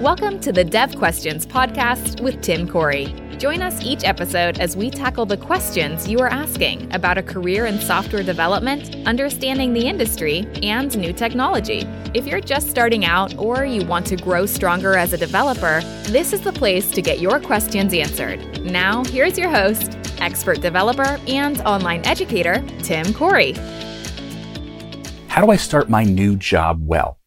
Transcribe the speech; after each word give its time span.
Welcome 0.00 0.40
to 0.40 0.50
the 0.50 0.64
Dev 0.64 0.96
Questions 0.96 1.44
podcast 1.44 2.22
with 2.22 2.40
Tim 2.40 2.66
Corey. 2.66 3.14
Join 3.36 3.60
us 3.60 3.82
each 3.82 4.02
episode 4.02 4.58
as 4.58 4.74
we 4.74 4.88
tackle 4.88 5.26
the 5.26 5.36
questions 5.36 6.08
you 6.08 6.20
are 6.20 6.28
asking 6.28 6.90
about 6.94 7.18
a 7.18 7.22
career 7.22 7.66
in 7.66 7.78
software 7.78 8.22
development, 8.22 8.96
understanding 9.06 9.74
the 9.74 9.86
industry, 9.86 10.48
and 10.62 10.96
new 10.96 11.12
technology. 11.12 11.80
If 12.14 12.26
you're 12.26 12.40
just 12.40 12.70
starting 12.70 13.04
out 13.04 13.36
or 13.36 13.66
you 13.66 13.84
want 13.84 14.06
to 14.06 14.16
grow 14.16 14.46
stronger 14.46 14.96
as 14.96 15.12
a 15.12 15.18
developer, 15.18 15.82
this 16.04 16.32
is 16.32 16.40
the 16.40 16.52
place 16.54 16.90
to 16.92 17.02
get 17.02 17.20
your 17.20 17.38
questions 17.38 17.92
answered. 17.92 18.62
Now, 18.62 19.04
here's 19.04 19.36
your 19.36 19.50
host, 19.50 19.98
expert 20.18 20.62
developer 20.62 21.20
and 21.28 21.60
online 21.60 22.06
educator, 22.06 22.64
Tim 22.82 23.12
Corey. 23.12 23.52
How 25.28 25.44
do 25.44 25.50
I 25.50 25.56
start 25.56 25.90
my 25.90 26.04
new 26.04 26.36
job 26.36 26.86
well? 26.86 27.18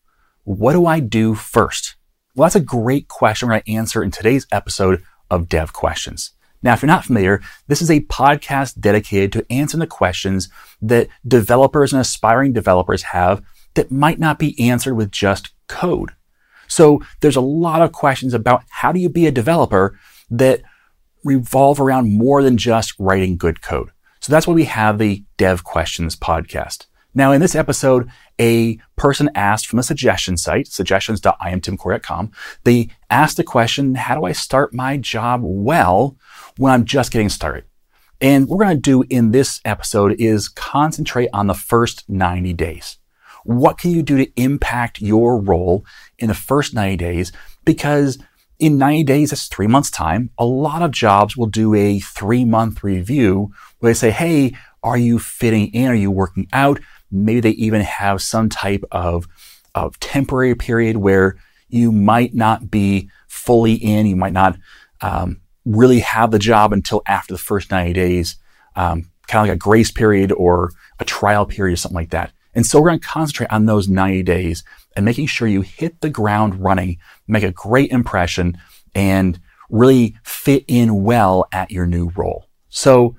What 0.44 0.74
do 0.74 0.88
I 0.88 1.02
do 1.02 1.36
first? 1.36 1.98
Well, 2.36 2.46
that's 2.46 2.56
a 2.56 2.62
great 2.62 3.08
question 3.10 3.48
we're 3.48 3.54
going 3.54 3.64
to 3.64 3.74
answer 3.74 4.02
in 4.02 4.10
today's 4.10 4.48
episode 4.52 5.04
of 5.30 5.48
Dev 5.48 5.72
Questions. 5.72 6.32
Now, 6.64 6.74
if 6.74 6.82
you're 6.82 6.88
not 6.88 7.05
familiar, 7.05 7.44
this 7.68 7.80
is 7.80 7.91
a 7.91 8.00
podcast 8.02 8.80
dedicated 8.80 9.32
to 9.34 9.46
answering 9.52 9.82
the 9.82 9.88
questions 9.88 10.50
that 10.82 11.10
developers 11.27 11.94
and 11.94 12.02
aspiring 12.02 12.52
developers 12.52 13.04
have 13.04 13.44
that 13.76 13.91
might 13.91 14.18
not 14.18 14.40
be 14.40 14.60
answered 14.60 14.96
with 14.96 15.12
just 15.12 15.52
code. 15.68 16.14
So 16.68 17.04
there's 17.22 17.36
a 17.36 17.41
lot 17.41 17.84
of 17.84 17.91
questions 17.91 18.34
about 18.34 18.63
how 18.70 18.91
do 18.91 19.00
you 19.00 19.10
be 19.10 19.27
a 19.27 19.32
developer 19.32 20.00
that 20.32 20.63
revolve 21.24 21.80
around 21.80 22.18
more 22.18 22.41
than 22.41 22.58
just 22.58 22.96
writing 22.98 23.38
good 23.38 23.62
code. 23.62 23.91
So 24.22 24.32
that's 24.32 24.48
why 24.48 24.55
we 24.55 24.66
have 24.66 24.98
the 24.98 25.24
Dev 25.38 25.63
Questions 25.63 26.16
podcast. 26.16 26.88
Now, 27.16 27.31
in 27.31 27.41
this 27.41 27.55
episode, 27.55 28.09
a 28.40 28.80
person 28.95 29.30
asked 29.35 29.67
from 29.67 29.80
a 29.80 29.84
suggestion 29.84 30.38
site, 30.38 30.67
suggestions.iamtimcorey.com, 30.67 32.31
they 32.63 32.90
asked 33.09 33.38
the 33.38 33.44
question, 33.44 33.95
how 33.95 34.16
do 34.16 34.26
I 34.26 34.31
start 34.31 34.73
my 34.73 34.98
job 34.98 35.41
well 35.44 36.18
when 36.57 36.73
I'm 36.73 36.85
just 36.85 37.12
getting 37.12 37.29
started? 37.29 37.65
And 38.20 38.48
what 38.48 38.57
we're 38.57 38.65
going 38.65 38.77
to 38.77 38.82
do 38.82 39.04
in 39.10 39.32
this 39.32 39.60
episode 39.65 40.15
is 40.20 40.48
concentrate 40.48 41.29
on 41.34 41.48
the 41.48 41.54
first 41.54 42.10
90 42.10 42.54
days. 42.54 42.98
What 43.43 43.77
can 43.77 43.91
you 43.91 44.01
do 44.01 44.18
to 44.18 44.32
impact 44.41 45.01
your 45.01 45.40
role 45.40 45.85
in 46.18 46.29
the 46.29 46.34
first 46.34 46.73
90 46.73 46.95
days? 46.95 47.32
Because 47.66 48.18
in 48.60 48.77
90 48.77 49.04
days, 49.04 49.29
that's 49.32 49.48
three 49.48 49.68
months 49.68 49.91
time. 49.91 50.29
A 50.38 50.45
lot 50.45 50.82
of 50.82 50.91
jobs 50.91 51.35
will 51.35 51.48
do 51.48 51.76
a 51.76 51.99
three 51.99 52.45
month 52.45 52.84
review 52.84 53.51
where 53.79 53.90
they 53.90 53.98
say, 53.98 54.12
Hey, 54.12 54.55
are 54.84 54.98
you 54.98 55.20
fitting 55.20 55.68
in? 55.73 55.88
Are 55.88 55.95
you 55.95 56.12
working 56.12 56.48
out? 56.54 56.79
Maybe 57.14 57.40
they 57.40 57.52
even 57.52 57.82
have 57.82 58.22
some 58.22 58.50
type 58.50 58.84
of, 58.92 59.28
of 59.76 60.00
temporary 60.00 60.56
period 60.56 60.98
where 60.98 61.38
you 61.70 61.92
might 61.92 62.34
not 62.34 62.70
be 62.70 63.10
fully 63.28 63.74
in, 63.74 64.06
you 64.06 64.16
might 64.16 64.34
not 64.34 64.58
um, 65.02 65.41
really 65.66 66.00
have 66.00 66.31
the 66.31 66.40
job 66.40 66.74
until 66.74 67.02
after 67.08 67.34
the 67.34 67.40
first 67.40 67.72
90 67.72 67.94
days, 67.94 68.38
um, 68.75 69.09
kind 69.28 69.46
of 69.46 69.50
like 69.50 69.56
a 69.56 69.59
grace 69.59 69.91
period 69.91 70.31
or 70.31 70.72
a 71.00 71.06
trial 71.06 71.46
period 71.46 71.74
or 71.74 71.78
something 71.78 71.96
like 71.96 72.12
that. 72.12 72.31
And 72.56 72.66
so 72.66 72.80
we're 72.80 72.90
going 72.90 73.00
to 73.00 73.08
concentrate 73.08 73.52
on 73.52 73.66
those 73.66 73.88
90 73.88 74.24
days 74.24 74.64
and 74.96 75.06
making 75.06 75.28
sure 75.28 75.47
you 75.47 75.62
hit 75.62 76.02
the 76.02 76.09
ground 76.09 76.64
running, 76.64 76.97
make 77.28 77.44
a 77.44 77.52
great 77.52 77.91
impression, 77.91 78.58
and 78.94 79.40
really 79.69 80.16
fit 80.24 80.64
in 80.68 81.03
well 81.03 81.47
at 81.52 81.72
your 81.72 81.88
new 81.88 82.12
role. 82.16 82.47
So 82.69 83.16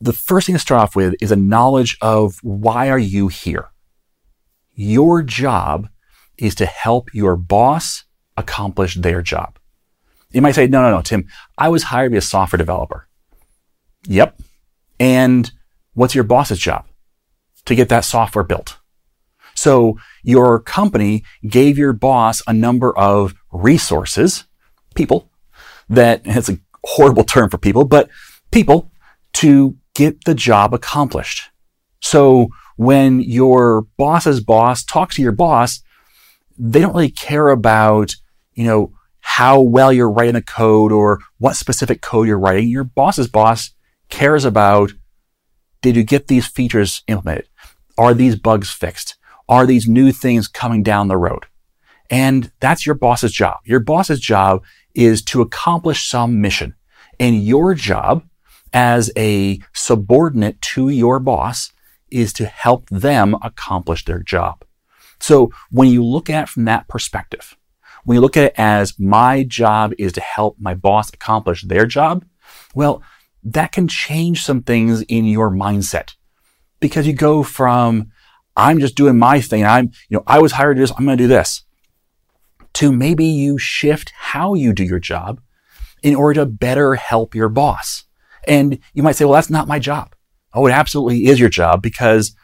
the 0.00 0.12
first 0.12 0.46
thing 0.46 0.54
to 0.54 0.58
start 0.58 0.80
off 0.80 0.96
with 0.96 1.14
is 1.20 1.30
a 1.30 1.36
knowledge 1.36 1.98
of 2.00 2.38
why 2.42 2.88
are 2.88 2.98
you 2.98 3.28
here? 3.28 3.70
Your 4.74 5.22
job 5.22 5.88
is 6.38 6.54
to 6.56 6.66
help 6.66 7.12
your 7.12 7.36
boss 7.36 8.04
accomplish 8.36 8.94
their 8.94 9.20
job. 9.20 9.58
You 10.32 10.40
might 10.40 10.54
say, 10.54 10.66
no, 10.66 10.82
no, 10.82 10.90
no, 10.90 11.02
Tim, 11.02 11.26
I 11.58 11.68
was 11.68 11.84
hired 11.84 12.06
to 12.06 12.12
be 12.12 12.16
a 12.16 12.22
software 12.22 12.58
developer. 12.58 13.08
Yep. 14.06 14.40
And 14.98 15.50
what's 15.94 16.14
your 16.14 16.24
boss's 16.24 16.58
job? 16.58 16.86
To 17.66 17.74
get 17.74 17.90
that 17.90 18.04
software 18.04 18.44
built. 18.44 18.78
So 19.54 19.98
your 20.22 20.60
company 20.60 21.24
gave 21.46 21.76
your 21.76 21.92
boss 21.92 22.42
a 22.46 22.52
number 22.52 22.96
of 22.96 23.34
resources, 23.52 24.44
people, 24.94 25.30
that, 25.90 26.22
it's 26.24 26.48
a 26.48 26.58
horrible 26.84 27.24
term 27.24 27.50
for 27.50 27.58
people, 27.58 27.84
but 27.84 28.08
people 28.50 28.90
to 29.34 29.76
get 30.00 30.24
the 30.24 30.34
job 30.34 30.72
accomplished. 30.72 31.50
So 32.00 32.48
when 32.76 33.20
your 33.20 33.82
boss's 33.98 34.40
boss 34.40 34.82
talks 34.82 35.16
to 35.16 35.22
your 35.22 35.30
boss, 35.32 35.82
they 36.56 36.80
don't 36.80 36.94
really 36.94 37.10
care 37.10 37.50
about, 37.50 38.14
you 38.54 38.64
know, 38.64 38.94
how 39.20 39.60
well 39.60 39.92
you're 39.92 40.10
writing 40.10 40.32
the 40.32 40.40
code 40.40 40.90
or 40.90 41.20
what 41.36 41.54
specific 41.54 42.00
code 42.00 42.26
you're 42.26 42.38
writing. 42.38 42.66
Your 42.70 42.84
boss's 42.84 43.28
boss 43.28 43.74
cares 44.08 44.46
about, 44.46 44.90
did 45.82 45.96
you 45.96 46.02
get 46.02 46.28
these 46.28 46.46
features 46.46 47.02
implemented? 47.06 47.50
Are 47.98 48.14
these 48.14 48.36
bugs 48.36 48.70
fixed? 48.70 49.18
Are 49.50 49.66
these 49.66 49.86
new 49.86 50.12
things 50.12 50.48
coming 50.48 50.82
down 50.82 51.08
the 51.08 51.18
road? 51.18 51.44
And 52.08 52.50
that's 52.58 52.86
your 52.86 52.94
boss's 52.94 53.32
job. 53.32 53.58
Your 53.64 53.80
boss's 53.80 54.18
job 54.18 54.64
is 54.94 55.20
to 55.24 55.42
accomplish 55.42 56.08
some 56.08 56.40
mission. 56.40 56.74
And 57.18 57.44
your 57.44 57.74
job 57.74 58.24
as 58.72 59.10
a 59.16 59.60
subordinate 59.72 60.60
to 60.60 60.88
your 60.88 61.18
boss 61.18 61.72
is 62.10 62.32
to 62.34 62.46
help 62.46 62.88
them 62.88 63.36
accomplish 63.42 64.04
their 64.04 64.20
job. 64.20 64.64
So 65.20 65.50
when 65.70 65.88
you 65.88 66.04
look 66.04 66.30
at 66.30 66.44
it 66.44 66.48
from 66.48 66.64
that 66.64 66.88
perspective, 66.88 67.56
when 68.04 68.14
you 68.14 68.20
look 68.20 68.36
at 68.36 68.44
it 68.44 68.54
as 68.56 68.98
my 68.98 69.44
job 69.44 69.92
is 69.98 70.12
to 70.14 70.20
help 70.20 70.56
my 70.58 70.74
boss 70.74 71.12
accomplish 71.12 71.62
their 71.62 71.86
job, 71.86 72.24
well, 72.74 73.02
that 73.42 73.72
can 73.72 73.88
change 73.88 74.42
some 74.42 74.62
things 74.62 75.02
in 75.02 75.24
your 75.24 75.50
mindset 75.50 76.14
because 76.80 77.06
you 77.06 77.12
go 77.12 77.42
from, 77.42 78.10
I'm 78.56 78.80
just 78.80 78.96
doing 78.96 79.18
my 79.18 79.40
thing. 79.40 79.64
I'm, 79.64 79.92
you 80.08 80.18
know, 80.18 80.24
I 80.26 80.40
was 80.40 80.52
hired 80.52 80.76
to 80.76 80.80
do 80.80 80.82
this. 80.82 80.92
I'm 80.96 81.04
going 81.04 81.18
to 81.18 81.24
do 81.24 81.28
this 81.28 81.64
to 82.74 82.92
maybe 82.92 83.24
you 83.24 83.58
shift 83.58 84.12
how 84.16 84.54
you 84.54 84.72
do 84.72 84.84
your 84.84 84.98
job 84.98 85.40
in 86.02 86.14
order 86.14 86.40
to 86.40 86.46
better 86.46 86.94
help 86.94 87.34
your 87.34 87.48
boss. 87.48 88.04
And 88.46 88.78
you 88.94 89.02
might 89.02 89.16
say, 89.16 89.24
well, 89.24 89.34
that's 89.34 89.50
not 89.50 89.68
my 89.68 89.78
job. 89.78 90.14
Oh, 90.52 90.66
it 90.66 90.72
absolutely 90.72 91.26
is 91.26 91.38
your 91.38 91.48
job 91.48 91.82
because 91.82 92.34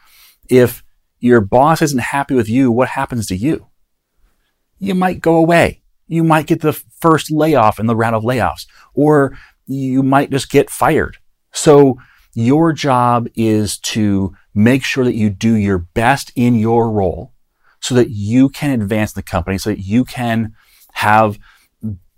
if 0.49 0.83
your 1.19 1.41
boss 1.41 1.81
isn't 1.81 1.99
happy 1.99 2.35
with 2.35 2.47
you, 2.47 2.71
what 2.71 2.89
happens 2.89 3.27
to 3.27 3.35
you? 3.35 3.67
You 4.79 4.95
might 4.95 5.21
go 5.21 5.35
away. 5.35 5.81
You 6.07 6.23
might 6.23 6.47
get 6.47 6.61
the 6.61 6.73
first 6.73 7.31
layoff 7.31 7.79
in 7.79 7.87
the 7.87 7.95
round 7.95 8.15
of 8.15 8.23
layoffs, 8.23 8.65
or 8.93 9.37
you 9.65 10.03
might 10.03 10.31
just 10.31 10.49
get 10.49 10.69
fired. 10.69 11.17
So 11.51 11.97
your 12.33 12.71
job 12.71 13.27
is 13.35 13.77
to 13.79 14.35
make 14.53 14.83
sure 14.83 15.03
that 15.03 15.15
you 15.15 15.29
do 15.29 15.55
your 15.55 15.79
best 15.79 16.31
in 16.35 16.55
your 16.55 16.91
role 16.91 17.33
so 17.81 17.95
that 17.95 18.11
you 18.11 18.49
can 18.49 18.79
advance 18.79 19.13
the 19.13 19.23
company, 19.23 19.57
so 19.57 19.71
that 19.71 19.79
you 19.79 20.05
can 20.05 20.53
have 20.93 21.37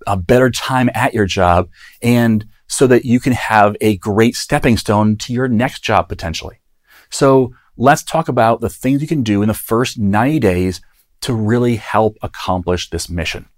a 0.05 0.17
better 0.17 0.49
time 0.49 0.89
at 0.93 1.13
your 1.13 1.25
job 1.25 1.69
and 2.01 2.45
so 2.69 2.87
that 2.87 3.03
you 3.03 3.19
can 3.19 3.33
have 3.33 3.75
a 3.81 3.97
great 3.97 4.35
stepping 4.35 4.77
stone 4.77 5.17
to 5.17 5.33
your 5.33 5.49
next 5.49 5.83
job 5.83 6.07
potentially. 6.07 6.61
So 7.09 7.53
let's 7.75 8.03
talk 8.03 8.29
about 8.29 8.61
the 8.61 8.69
things 8.69 9.01
you 9.01 9.07
can 9.07 9.23
do 9.23 9.41
in 9.41 9.47
the 9.47 9.53
first 9.53 9.97
90 9.97 10.39
days 10.39 10.81
to 11.21 11.33
really 11.33 11.75
help 11.75 12.15
accomplish 12.21 12.89
this 12.89 13.09
mission. 13.09 13.49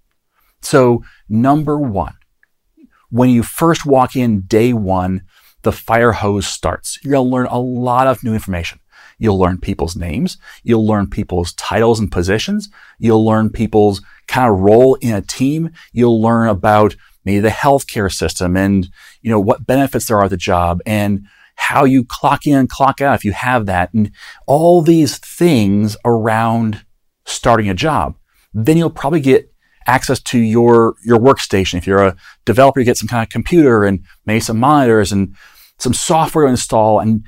So 0.62 1.04
number 1.30 1.78
one, 1.78 2.16
when 3.10 3.30
you 3.30 3.44
first 3.44 3.86
walk 3.86 4.16
in 4.16 4.42
day 4.42 4.74
one, 4.74 5.24
the 5.64 5.72
fire 5.72 6.14
hose 6.14 6.48
starts. 6.48 6.98
You're 7.04 7.12
going 7.12 7.26
to 7.26 7.32
learn 7.32 7.48
a 7.48 7.60
lot 7.60 8.08
of 8.08 8.24
new 8.24 8.34
information. 8.34 8.80
You'll 9.20 9.38
learn 9.38 9.60
people's 9.60 9.96
names. 9.96 10.38
You'll 10.64 10.88
learn 10.88 11.08
people's 11.08 11.54
titles 11.54 12.00
and 12.00 12.12
positions. 12.12 12.70
You'll 12.98 13.24
learn 13.24 13.52
people's 13.52 14.02
kind 14.28 14.52
of 14.52 14.60
role 14.60 14.96
in 14.96 15.14
a 15.14 15.22
team. 15.22 15.72
You'll 15.92 16.22
learn 16.22 16.48
about 16.48 16.96
maybe 17.26 17.40
the 17.40 17.50
healthcare 17.50 18.12
system 18.12 18.58
and, 18.58 18.90
you 19.22 19.30
know, 19.30 19.40
what 19.40 19.66
benefits 19.66 20.08
there 20.08 20.18
are 20.18 20.26
at 20.26 20.30
the 20.30 20.38
job 20.38 20.80
and 20.86 21.28
how 21.56 21.84
you 21.84 22.04
clock 22.04 22.48
in, 22.48 22.68
clock 22.68 23.02
out 23.02 23.16
if 23.16 23.24
you 23.24 23.32
have 23.34 23.66
that 23.68 23.94
and 23.94 24.12
all 24.48 24.82
these 24.82 25.18
things 25.18 25.96
around 26.04 26.84
starting 27.26 27.70
a 27.70 27.74
job. 27.74 28.16
Then 28.54 28.78
you'll 28.78 28.90
probably 28.90 29.22
get 29.22 29.54
access 29.88 30.20
to 30.22 30.40
your, 30.40 30.96
your 31.04 31.20
workstation. 31.20 31.78
If 31.78 31.88
you're 31.88 32.04
a 32.04 32.16
developer, 32.46 32.80
you 32.80 32.86
get 32.86 32.98
some 32.98 33.08
kind 33.08 33.24
of 33.24 33.30
computer 33.30 33.84
and 33.84 34.04
maybe 34.26 34.40
some 34.40 34.60
monitors 34.60 35.12
and 35.12 35.36
some 35.78 35.94
software 35.94 36.46
to 36.46 36.52
install. 36.52 37.00
And 37.00 37.26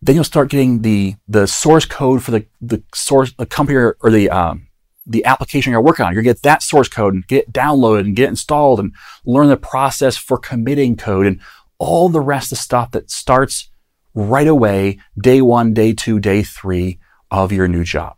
then 0.00 0.16
you'll 0.16 0.24
start 0.24 0.50
getting 0.50 0.82
the, 0.82 1.14
the 1.28 1.46
source 1.46 1.84
code 1.84 2.22
for 2.22 2.32
the, 2.32 2.46
the 2.60 2.82
source, 2.94 3.32
the 3.34 3.46
company 3.46 3.76
or, 3.76 4.10
the, 4.10 4.30
um, 4.30 4.66
the 5.06 5.24
application 5.24 5.72
you're 5.72 5.82
working 5.82 6.04
on. 6.04 6.12
You're 6.12 6.22
going 6.22 6.34
to 6.34 6.38
get 6.38 6.42
that 6.42 6.62
source 6.62 6.88
code 6.88 7.14
and 7.14 7.26
get 7.26 7.52
downloaded 7.52 8.00
and 8.00 8.16
get 8.16 8.28
installed 8.28 8.80
and 8.80 8.94
learn 9.24 9.48
the 9.48 9.56
process 9.56 10.16
for 10.16 10.38
committing 10.38 10.96
code 10.96 11.26
and 11.26 11.40
all 11.78 12.08
the 12.08 12.20
rest 12.20 12.52
of 12.52 12.58
the 12.58 12.62
stuff 12.62 12.92
that 12.92 13.10
starts 13.10 13.68
right 14.14 14.46
away, 14.46 14.98
day 15.20 15.40
one, 15.40 15.74
day 15.74 15.92
two, 15.92 16.20
day 16.20 16.42
three 16.42 16.98
of 17.30 17.50
your 17.50 17.66
new 17.66 17.82
job. 17.82 18.16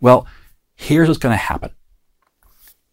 Well, 0.00 0.26
here's 0.74 1.08
what's 1.08 1.20
going 1.20 1.32
to 1.32 1.36
happen. 1.36 1.70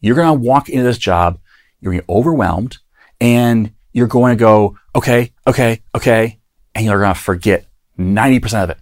You're 0.01 0.15
going 0.15 0.27
to 0.27 0.47
walk 0.47 0.69
into 0.69 0.83
this 0.83 0.97
job, 0.97 1.39
you're 1.80 1.94
going 1.94 2.01
to 2.01 2.07
be 2.07 2.13
overwhelmed, 2.13 2.77
and 3.21 3.71
you're 3.94 4.07
going 4.07 4.38
to 4.38 4.39
go, 4.39 4.77
okay, 4.95 5.31
okay, 5.47 5.81
okay, 5.95 6.39
and 6.75 6.85
you're 6.85 7.00
going 7.00 7.13
to 7.13 7.19
forget 7.19 7.65
90% 7.97 8.63
of 8.63 8.69
it. 8.71 8.77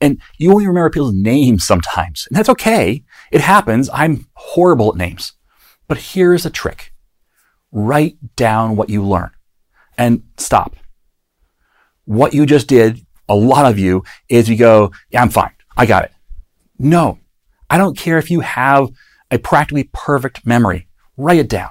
And 0.00 0.20
you 0.38 0.52
only 0.52 0.66
remember 0.66 0.90
people's 0.90 1.14
names 1.14 1.64
sometimes, 1.64 2.26
and 2.28 2.36
that's 2.36 2.48
okay. 2.48 3.04
It 3.30 3.40
happens. 3.40 3.90
I'm 3.92 4.26
horrible 4.34 4.90
at 4.90 4.96
names. 4.96 5.32
But 5.86 5.98
here's 5.98 6.46
a 6.46 6.50
trick. 6.50 6.92
Write 7.72 8.16
down 8.36 8.76
what 8.76 8.90
you 8.90 9.02
learn 9.02 9.30
and 9.96 10.22
stop. 10.36 10.76
What 12.04 12.34
you 12.34 12.46
just 12.46 12.68
did, 12.68 13.04
a 13.28 13.34
lot 13.34 13.70
of 13.70 13.78
you, 13.78 14.04
is 14.28 14.48
you 14.48 14.56
go, 14.56 14.92
yeah, 15.10 15.22
I'm 15.22 15.30
fine. 15.30 15.52
I 15.76 15.86
got 15.86 16.04
it. 16.04 16.12
No, 16.78 17.18
I 17.68 17.76
don't 17.76 17.96
care 17.96 18.18
if 18.18 18.30
you 18.30 18.40
have 18.40 18.90
a 19.30 19.38
practically 19.38 19.90
perfect 19.92 20.46
memory. 20.46 20.88
Write 21.16 21.38
it 21.38 21.48
down. 21.48 21.70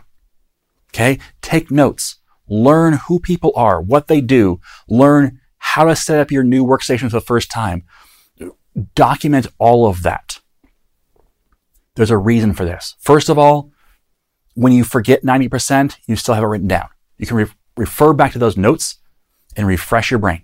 Okay. 0.89 1.19
Take 1.42 1.71
notes. 1.71 2.18
Learn 2.48 2.94
who 3.07 3.19
people 3.19 3.51
are, 3.56 3.81
what 3.81 4.07
they 4.07 4.21
do. 4.21 4.60
Learn 4.88 5.39
how 5.57 5.83
to 5.83 5.95
set 5.95 6.19
up 6.19 6.31
your 6.31 6.44
new 6.44 6.65
workstation 6.65 7.01
for 7.01 7.10
the 7.10 7.21
first 7.21 7.51
time. 7.51 7.83
Document 8.95 9.48
all 9.57 9.88
of 9.88 10.03
that. 10.03 10.39
There's 11.97 12.11
a 12.11 12.17
reason 12.17 12.53
for 12.53 12.63
this. 12.63 12.95
First 12.99 13.27
of 13.27 13.39
all, 13.39 13.71
when 14.53 14.71
you 14.71 14.83
forget 14.83 15.23
90%, 15.23 15.97
you 16.05 16.15
still 16.15 16.35
have 16.35 16.44
it 16.44 16.47
written 16.47 16.67
down. 16.67 16.88
You 17.17 17.25
can 17.25 17.38
re- 17.38 17.51
refer 17.75 18.13
back 18.13 18.33
to 18.33 18.39
those 18.39 18.55
notes 18.55 18.99
and 19.55 19.67
refresh 19.67 20.11
your 20.11 20.19
brain. 20.19 20.44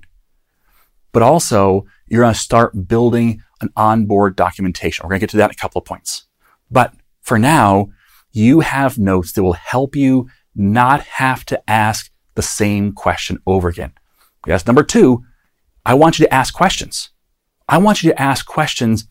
But 1.12 1.22
also, 1.22 1.86
you're 2.08 2.24
going 2.24 2.34
to 2.34 2.40
start 2.40 2.88
building 2.88 3.44
an 3.62 3.70
onboard 3.76 4.36
documentation. 4.36 5.04
We're 5.04 5.10
going 5.10 5.20
to 5.20 5.24
get 5.24 5.30
to 5.32 5.38
that 5.38 5.52
in 5.52 5.52
a 5.52 5.56
couple 5.56 5.80
of 5.80 5.86
points. 5.86 6.26
But 6.72 6.96
for 7.22 7.38
now, 7.38 7.90
you 8.32 8.62
have 8.62 8.98
notes 8.98 9.32
that 9.34 9.44
will 9.44 9.54
help 9.54 9.96
you 9.96 10.28
not 10.56 11.02
have 11.02 11.46
to 11.46 11.70
ask 11.70 12.12
the 12.34 12.42
same 12.42 12.94
question 12.94 13.38
over 13.46 13.68
again. 13.68 13.94
Yes. 14.48 14.66
Number 14.66 14.84
two, 14.84 15.24
I 15.86 15.94
want 15.94 16.18
you 16.18 16.26
to 16.26 16.34
ask 16.34 16.52
questions. 16.52 17.10
I 17.70 17.78
want 17.78 18.02
you 18.02 18.10
to 18.10 18.20
ask 18.20 18.46
questions 18.46 19.08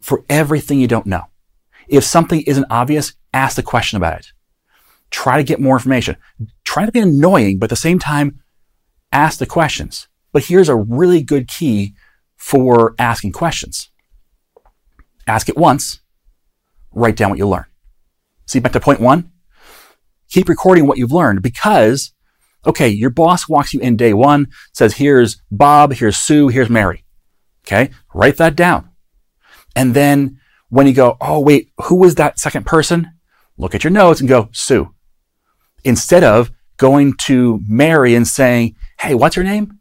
for 0.00 0.24
everything 0.28 0.80
you 0.80 0.88
don't 0.88 1.06
know. 1.06 1.24
If 1.88 2.04
something 2.04 2.42
isn't 2.42 2.66
obvious, 2.70 3.14
ask 3.32 3.56
the 3.56 3.62
question 3.62 3.96
about 3.96 4.20
it. 4.20 4.32
Try 5.10 5.38
to 5.38 5.44
get 5.44 5.60
more 5.60 5.76
information. 5.76 6.16
Try 6.64 6.86
to 6.86 6.92
be 6.92 7.00
annoying, 7.00 7.58
but 7.58 7.66
at 7.66 7.70
the 7.70 7.76
same 7.76 7.98
time, 7.98 8.40
ask 9.12 9.38
the 9.38 9.46
questions. 9.46 10.08
But 10.32 10.44
here's 10.44 10.68
a 10.68 10.76
really 10.76 11.22
good 11.22 11.48
key 11.48 11.94
for 12.36 12.94
asking 12.98 13.32
questions. 13.32 13.90
Ask 15.26 15.48
it 15.48 15.56
once, 15.56 16.00
write 16.92 17.16
down 17.16 17.30
what 17.30 17.38
you 17.38 17.48
learn. 17.48 17.64
See, 18.46 18.60
back 18.60 18.72
to 18.72 18.80
point 18.80 19.00
one. 19.00 19.32
Keep 20.30 20.48
recording 20.48 20.86
what 20.86 20.98
you've 20.98 21.12
learned 21.12 21.42
because, 21.42 22.12
okay, 22.66 22.88
your 22.88 23.10
boss 23.10 23.48
walks 23.48 23.72
you 23.72 23.80
in 23.80 23.96
day 23.96 24.12
one, 24.12 24.48
says, 24.72 24.94
here's 24.94 25.40
Bob, 25.50 25.94
here's 25.94 26.16
Sue, 26.16 26.48
here's 26.48 26.68
Mary. 26.70 27.04
Okay, 27.66 27.90
write 28.14 28.36
that 28.36 28.56
down. 28.56 28.87
And 29.78 29.94
then 29.94 30.40
when 30.70 30.88
you 30.88 30.92
go, 30.92 31.16
oh, 31.20 31.38
wait, 31.38 31.70
who 31.84 31.94
was 31.94 32.16
that 32.16 32.40
second 32.40 32.66
person? 32.66 33.12
Look 33.56 33.76
at 33.76 33.84
your 33.84 33.92
notes 33.92 34.18
and 34.18 34.28
go, 34.28 34.48
Sue. 34.50 34.92
Instead 35.84 36.24
of 36.24 36.50
going 36.78 37.14
to 37.18 37.60
Mary 37.68 38.16
and 38.16 38.26
saying, 38.26 38.74
hey, 38.98 39.14
what's 39.14 39.36
her 39.36 39.44
name? 39.44 39.78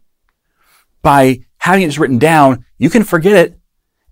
By 1.01 1.39
having 1.57 1.81
it 1.81 1.87
just 1.87 1.97
written 1.97 2.19
down, 2.19 2.63
you 2.77 2.91
can 2.91 3.03
forget 3.03 3.35
it 3.35 3.59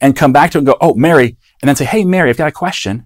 and 0.02 0.16
come 0.16 0.34
back 0.34 0.52
to 0.52 0.58
it 0.58 0.62
and 0.62 0.68
go, 0.68 0.78
oh, 0.82 0.96
Mary, 0.96 1.38
and 1.62 1.70
then 1.70 1.76
say, 1.76 1.86
hey, 1.86 2.04
Mary, 2.04 2.32
I've 2.32 2.38
got 2.38 2.48
a 2.48 2.52
question. 2.52 3.06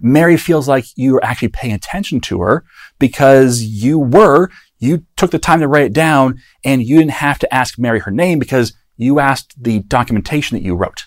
Mary 0.00 0.36
feels 0.36 0.68
like 0.68 0.84
you 0.96 1.16
are 1.16 1.24
actually 1.24 1.48
paying 1.48 1.74
attention 1.74 2.20
to 2.20 2.40
her 2.40 2.64
because 3.00 3.62
you 3.62 3.98
were, 3.98 4.48
you 4.78 5.04
took 5.16 5.32
the 5.32 5.40
time 5.40 5.58
to 5.58 5.68
write 5.68 5.86
it 5.86 5.92
down 5.92 6.38
and 6.64 6.84
you 6.84 6.98
didn't 6.98 7.10
have 7.10 7.40
to 7.40 7.52
ask 7.52 7.80
Mary 7.80 7.98
her 7.98 8.12
name 8.12 8.38
because 8.38 8.74
you 8.96 9.18
asked 9.18 9.60
the 9.60 9.80
documentation 9.80 10.56
that 10.56 10.64
you 10.64 10.76
wrote. 10.76 11.06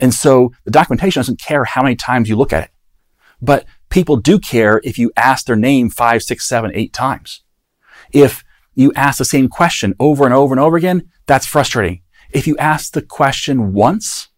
And 0.00 0.12
so 0.12 0.52
the 0.64 0.70
documentation 0.70 1.20
doesn't 1.20 1.40
care 1.40 1.64
how 1.64 1.82
many 1.82 1.96
times 1.96 2.28
you 2.28 2.36
look 2.36 2.52
at 2.52 2.64
it. 2.64 2.70
But 3.40 3.66
people 3.90 4.16
do 4.16 4.38
care 4.38 4.80
if 4.84 4.98
you 4.98 5.12
ask 5.16 5.46
their 5.46 5.56
name 5.56 5.90
five, 5.90 6.22
six, 6.22 6.44
seven, 6.46 6.72
eight 6.74 6.92
times. 6.92 7.42
If 8.12 8.44
you 8.74 8.92
ask 8.94 9.18
the 9.18 9.24
same 9.24 9.48
question 9.48 9.94
over 10.00 10.24
and 10.24 10.34
over 10.34 10.52
and 10.52 10.60
over 10.60 10.76
again, 10.76 11.10
that's 11.26 11.46
frustrating. 11.46 12.02
If 12.30 12.46
you 12.46 12.56
ask 12.56 12.92
the 12.92 13.02
question 13.02 13.72
once 13.72 14.28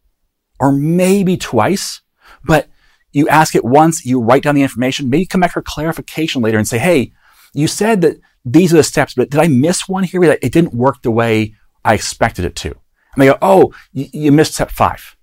or 0.61 0.73
maybe 0.73 1.37
twice, 1.37 2.03
but 2.45 2.69
you 3.13 3.29
ask 3.29 3.55
it 3.55 3.65
once, 3.65 4.05
you 4.05 4.21
write 4.21 4.43
down 4.43 4.55
the 4.55 4.63
information, 4.63 5.09
maybe 5.09 5.25
come 5.25 5.41
back 5.41 5.53
for 5.53 5.63
clarification 5.63 6.43
later 6.43 6.59
and 6.59 6.69
say, 6.69 6.79
Hey, 6.79 7.13
you 7.55 7.67
said 7.67 8.03
that 8.03 8.21
these 8.45 8.73
are 8.73 8.77
the 8.77 8.83
steps, 8.83 9.15
but 9.15 9.31
did 9.31 9.41
I 9.41 9.49
miss 9.49 9.89
one 9.89 10.05
here? 10.05 10.23
It 10.23 10.53
didn't 10.53 10.75
work 10.75 11.01
the 11.03 11.11
way 11.11 11.55
I 11.85 11.95
expected 11.95 12.45
it 12.45 12.55
to. 12.57 12.69
And 12.69 13.23
they 13.23 13.27
go, 13.27 13.39
Oh, 13.41 13.73
you 13.93 14.31
missed 14.33 14.55
step 14.55 14.71
five. 14.71 15.16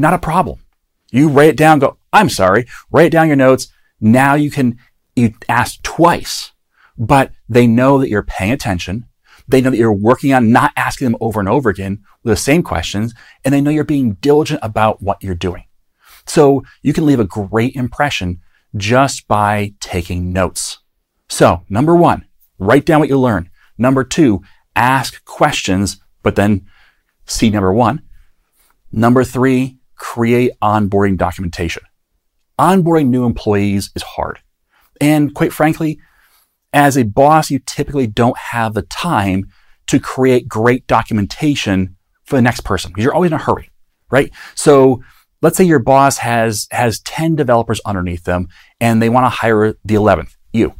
Not 0.00 0.14
a 0.14 0.18
problem. 0.18 0.64
You 1.10 1.28
write 1.28 1.50
it 1.50 1.56
down, 1.58 1.78
go, 1.78 1.98
I'm 2.10 2.30
sorry, 2.30 2.64
write 2.90 3.12
down 3.12 3.26
your 3.26 3.36
notes. 3.36 3.68
Now 4.00 4.32
you 4.34 4.50
can, 4.50 4.78
you 5.14 5.34
ask 5.46 5.82
twice, 5.82 6.52
but 6.96 7.32
they 7.50 7.66
know 7.66 7.98
that 7.98 8.08
you're 8.08 8.22
paying 8.22 8.50
attention. 8.50 9.04
They 9.46 9.60
know 9.60 9.68
that 9.68 9.76
you're 9.76 9.92
working 9.92 10.32
on 10.32 10.52
not 10.52 10.72
asking 10.74 11.04
them 11.04 11.18
over 11.20 11.38
and 11.38 11.50
over 11.50 11.68
again 11.68 12.02
with 12.22 12.32
the 12.32 12.40
same 12.40 12.62
questions, 12.62 13.12
and 13.44 13.52
they 13.52 13.60
know 13.60 13.70
you're 13.70 13.84
being 13.84 14.14
diligent 14.22 14.60
about 14.62 15.02
what 15.02 15.22
you're 15.22 15.34
doing. 15.34 15.64
So 16.24 16.62
you 16.80 16.94
can 16.94 17.04
leave 17.04 17.20
a 17.20 17.24
great 17.26 17.76
impression 17.76 18.40
just 18.76 19.28
by 19.28 19.74
taking 19.80 20.32
notes. 20.32 20.78
So 21.28 21.66
number 21.68 21.94
one, 21.94 22.24
write 22.58 22.86
down 22.86 23.00
what 23.00 23.10
you 23.10 23.20
learn. 23.20 23.50
Number 23.76 24.02
two, 24.02 24.40
ask 24.74 25.22
questions, 25.26 25.98
but 26.22 26.36
then 26.36 26.64
see 27.26 27.50
number 27.50 27.70
one. 27.70 28.00
Number 28.90 29.24
three, 29.24 29.76
create 30.00 30.50
onboarding 30.62 31.16
documentation. 31.16 31.82
Onboarding 32.58 33.08
new 33.08 33.24
employees 33.24 33.90
is 33.94 34.02
hard. 34.02 34.40
And 35.00 35.34
quite 35.34 35.52
frankly, 35.52 36.00
as 36.72 36.96
a 36.96 37.04
boss, 37.04 37.50
you 37.50 37.60
typically 37.60 38.06
don't 38.06 38.36
have 38.36 38.74
the 38.74 38.82
time 38.82 39.44
to 39.86 40.00
create 40.00 40.48
great 40.48 40.86
documentation 40.86 41.96
for 42.24 42.36
the 42.36 42.42
next 42.42 42.62
person 42.62 42.90
because 42.90 43.04
you're 43.04 43.14
always 43.14 43.30
in 43.30 43.34
a 43.34 43.38
hurry, 43.38 43.70
right? 44.10 44.32
So 44.54 45.02
let's 45.42 45.56
say 45.56 45.64
your 45.64 45.78
boss 45.78 46.18
has, 46.18 46.66
has 46.70 47.00
10 47.00 47.36
developers 47.36 47.80
underneath 47.84 48.24
them 48.24 48.48
and 48.80 49.02
they 49.02 49.08
want 49.08 49.26
to 49.26 49.30
hire 49.30 49.74
the 49.84 49.94
11th, 49.94 50.36
you. 50.52 50.74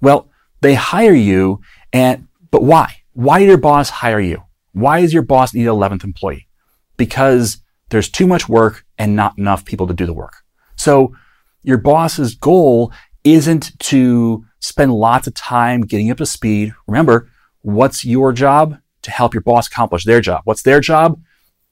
Well, 0.00 0.28
they 0.60 0.74
hire 0.74 1.14
you 1.14 1.60
and, 1.92 2.26
but 2.50 2.62
why? 2.62 3.02
Why 3.12 3.38
did 3.40 3.48
your 3.48 3.58
boss 3.58 3.90
hire 3.90 4.20
you? 4.20 4.42
Why 4.72 5.00
does 5.02 5.12
your 5.12 5.22
boss 5.22 5.54
need 5.54 5.66
an 5.66 5.74
11th 5.74 6.04
employee? 6.04 6.48
Because 6.96 7.58
there's 7.90 8.10
too 8.10 8.26
much 8.26 8.48
work 8.48 8.84
and 8.98 9.16
not 9.16 9.38
enough 9.38 9.64
people 9.64 9.86
to 9.86 9.94
do 9.94 10.06
the 10.06 10.12
work. 10.12 10.36
So 10.76 11.14
your 11.62 11.78
boss's 11.78 12.34
goal 12.34 12.92
isn't 13.24 13.78
to 13.80 14.44
spend 14.60 14.92
lots 14.92 15.26
of 15.26 15.34
time 15.34 15.82
getting 15.82 16.10
up 16.10 16.18
to 16.18 16.26
speed. 16.26 16.74
Remember, 16.86 17.30
what's 17.62 18.04
your 18.04 18.32
job? 18.32 18.78
To 19.02 19.10
help 19.10 19.34
your 19.34 19.42
boss 19.42 19.68
accomplish 19.68 20.04
their 20.04 20.20
job. 20.20 20.42
What's 20.44 20.62
their 20.62 20.80
job? 20.80 21.20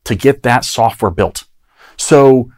To 0.04 0.14
get 0.14 0.42
that 0.42 0.64
software 0.64 1.10
built. 1.10 1.44
So 1.96 2.50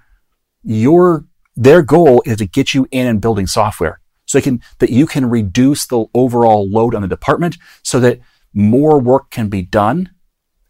your, 0.63 1.27
their 1.57 1.83
goal 1.83 2.23
is 2.27 2.39
to 2.39 2.47
get 2.47 2.75
you 2.75 2.87
in 2.91 3.07
and 3.07 3.21
building 3.21 3.47
software. 3.47 4.01
So 4.27 4.41
can, 4.41 4.63
that 4.79 4.91
you 4.91 5.07
can 5.07 5.31
reduce 5.31 5.87
the 5.87 6.05
overall 6.13 6.69
load 6.69 6.95
on 6.95 7.03
the 7.03 7.09
department 7.09 7.57
so 7.83 7.99
that 8.01 8.21
more 8.53 8.99
work 9.01 9.31
can 9.31 9.49
be 9.49 9.63
done. 9.63 10.11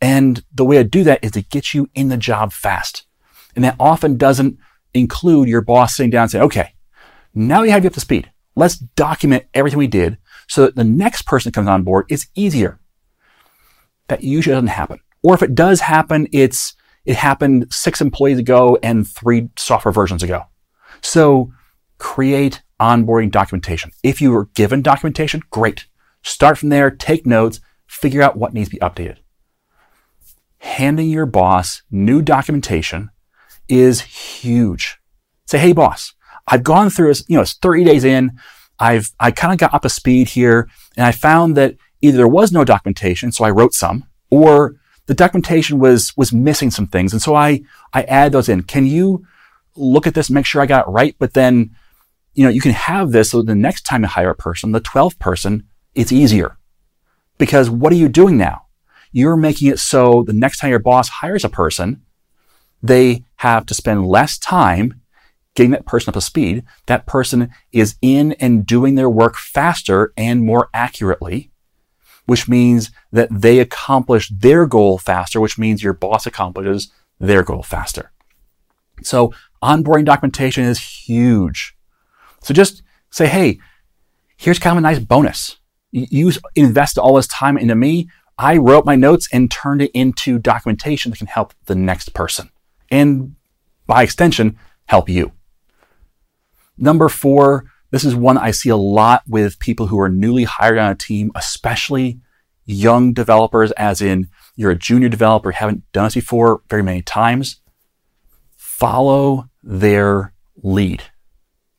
And 0.00 0.42
the 0.54 0.64
way 0.64 0.76
to 0.76 0.84
do 0.84 1.04
that 1.04 1.22
is 1.22 1.32
to 1.32 1.42
get 1.42 1.74
you 1.74 1.88
in 1.94 2.08
the 2.08 2.16
job 2.16 2.52
fast. 2.52 3.06
And 3.56 3.64
that 3.64 3.76
often 3.80 4.16
doesn't 4.16 4.58
include 4.94 5.48
your 5.48 5.60
boss 5.60 5.96
sitting 5.96 6.10
down 6.10 6.22
and 6.22 6.30
saying, 6.30 6.44
okay, 6.44 6.74
now 7.34 7.62
we 7.62 7.70
have 7.70 7.84
you 7.84 7.88
up 7.88 7.94
to 7.94 8.00
speed. 8.00 8.30
Let's 8.54 8.76
document 8.76 9.46
everything 9.54 9.78
we 9.78 9.86
did 9.86 10.18
so 10.48 10.62
that 10.62 10.76
the 10.76 10.84
next 10.84 11.22
person 11.22 11.50
that 11.50 11.54
comes 11.54 11.68
on 11.68 11.82
board 11.82 12.06
is 12.08 12.28
easier. 12.34 12.80
That 14.08 14.22
usually 14.22 14.54
doesn't 14.54 14.68
happen. 14.68 15.00
Or 15.22 15.34
if 15.34 15.42
it 15.42 15.54
does 15.54 15.80
happen, 15.80 16.28
it's 16.32 16.74
it 17.04 17.16
happened 17.16 17.66
six 17.72 18.00
employees 18.00 18.38
ago 18.38 18.78
and 18.82 19.08
three 19.08 19.48
software 19.56 19.92
versions 19.92 20.22
ago. 20.22 20.44
So 21.00 21.52
create 21.98 22.62
onboarding 22.80 23.30
documentation. 23.30 23.92
If 24.02 24.20
you 24.20 24.32
were 24.32 24.46
given 24.54 24.82
documentation, 24.82 25.42
great. 25.50 25.86
Start 26.22 26.58
from 26.58 26.68
there, 26.68 26.90
take 26.90 27.26
notes, 27.26 27.60
figure 27.86 28.22
out 28.22 28.36
what 28.36 28.52
needs 28.52 28.68
to 28.68 28.76
be 28.76 28.80
updated. 28.80 29.18
Handing 30.58 31.08
your 31.08 31.26
boss 31.26 31.82
new 31.90 32.22
documentation 32.22 33.10
is 33.68 34.00
huge. 34.00 34.98
Say, 35.46 35.58
hey 35.58 35.72
boss, 35.72 36.14
I've 36.46 36.64
gone 36.64 36.90
through, 36.90 37.14
you 37.28 37.36
know, 37.36 37.42
it's 37.42 37.54
30 37.54 37.84
days 37.84 38.04
in. 38.04 38.38
I've, 38.78 39.10
I 39.18 39.30
kind 39.30 39.52
of 39.52 39.58
got 39.58 39.74
up 39.74 39.82
to 39.82 39.88
speed 39.88 40.28
here 40.28 40.68
and 40.96 41.06
I 41.06 41.12
found 41.12 41.56
that 41.56 41.76
either 42.00 42.16
there 42.16 42.28
was 42.28 42.52
no 42.52 42.64
documentation, 42.64 43.32
so 43.32 43.44
I 43.44 43.50
wrote 43.50 43.74
some, 43.74 44.04
or 44.30 44.76
the 45.06 45.14
documentation 45.14 45.78
was 45.78 46.14
was 46.16 46.32
missing 46.32 46.70
some 46.70 46.86
things, 46.86 47.12
and 47.12 47.22
so 47.22 47.34
I 47.34 47.62
I 47.94 48.02
add 48.02 48.32
those 48.32 48.48
in. 48.48 48.62
Can 48.62 48.86
you 48.86 49.26
look 49.78 50.06
at 50.06 50.14
this, 50.14 50.28
make 50.28 50.44
sure 50.44 50.60
I 50.60 50.66
got 50.66 50.86
it 50.86 50.90
right. 50.90 51.14
But 51.18 51.34
then, 51.34 51.74
you 52.34 52.44
know, 52.44 52.50
you 52.50 52.60
can 52.60 52.72
have 52.72 53.12
this 53.12 53.30
so 53.30 53.42
the 53.42 53.54
next 53.54 53.82
time 53.82 54.02
you 54.02 54.08
hire 54.08 54.30
a 54.30 54.36
person, 54.36 54.72
the 54.72 54.80
12th 54.80 55.18
person, 55.18 55.64
it's 55.94 56.12
easier. 56.12 56.58
Because 57.38 57.70
what 57.70 57.92
are 57.92 57.96
you 57.96 58.08
doing 58.08 58.36
now? 58.36 58.66
You're 59.18 59.36
making 59.36 59.66
it 59.66 59.80
so 59.80 60.22
the 60.24 60.32
next 60.32 60.58
time 60.58 60.70
your 60.70 60.78
boss 60.78 61.08
hires 61.08 61.44
a 61.44 61.48
person, 61.48 62.02
they 62.80 63.24
have 63.38 63.66
to 63.66 63.74
spend 63.74 64.06
less 64.06 64.38
time 64.38 65.00
getting 65.56 65.72
that 65.72 65.86
person 65.86 66.10
up 66.10 66.14
to 66.14 66.20
speed. 66.20 66.62
That 66.86 67.04
person 67.04 67.50
is 67.72 67.96
in 68.00 68.34
and 68.34 68.64
doing 68.64 68.94
their 68.94 69.10
work 69.10 69.34
faster 69.34 70.12
and 70.16 70.44
more 70.44 70.70
accurately, 70.72 71.50
which 72.26 72.48
means 72.48 72.92
that 73.10 73.28
they 73.28 73.58
accomplish 73.58 74.28
their 74.28 74.66
goal 74.66 74.98
faster, 74.98 75.40
which 75.40 75.58
means 75.58 75.82
your 75.82 75.94
boss 75.94 76.24
accomplishes 76.24 76.92
their 77.18 77.42
goal 77.42 77.64
faster. 77.64 78.12
So 79.02 79.34
onboarding 79.60 80.04
documentation 80.04 80.62
is 80.62 80.78
huge. 80.78 81.76
So 82.44 82.54
just 82.54 82.84
say, 83.10 83.26
hey, 83.26 83.58
here's 84.36 84.60
kind 84.60 84.74
of 84.74 84.78
a 84.78 84.82
nice 84.82 85.00
bonus. 85.00 85.56
You 85.90 86.30
invest 86.54 86.98
all 86.98 87.16
this 87.16 87.26
time 87.26 87.58
into 87.58 87.74
me. 87.74 88.08
I 88.38 88.56
wrote 88.56 88.84
my 88.84 88.94
notes 88.94 89.28
and 89.32 89.50
turned 89.50 89.82
it 89.82 89.90
into 89.92 90.38
documentation 90.38 91.10
that 91.10 91.18
can 91.18 91.26
help 91.26 91.52
the 91.66 91.74
next 91.74 92.14
person. 92.14 92.50
And 92.90 93.34
by 93.86 94.02
extension, 94.02 94.56
help 94.86 95.08
you. 95.08 95.32
Number 96.76 97.08
four, 97.08 97.64
this 97.90 98.04
is 98.04 98.14
one 98.14 98.38
I 98.38 98.52
see 98.52 98.68
a 98.68 98.76
lot 98.76 99.22
with 99.26 99.58
people 99.58 99.88
who 99.88 99.98
are 99.98 100.08
newly 100.08 100.44
hired 100.44 100.78
on 100.78 100.92
a 100.92 100.94
team, 100.94 101.32
especially 101.34 102.20
young 102.64 103.12
developers, 103.12 103.72
as 103.72 104.00
in 104.00 104.28
you're 104.54 104.70
a 104.70 104.78
junior 104.78 105.08
developer, 105.08 105.50
haven't 105.50 105.90
done 105.92 106.04
this 106.04 106.14
before 106.14 106.62
very 106.68 106.82
many 106.82 107.02
times. 107.02 107.60
Follow 108.56 109.48
their 109.62 110.32
lead. 110.62 111.02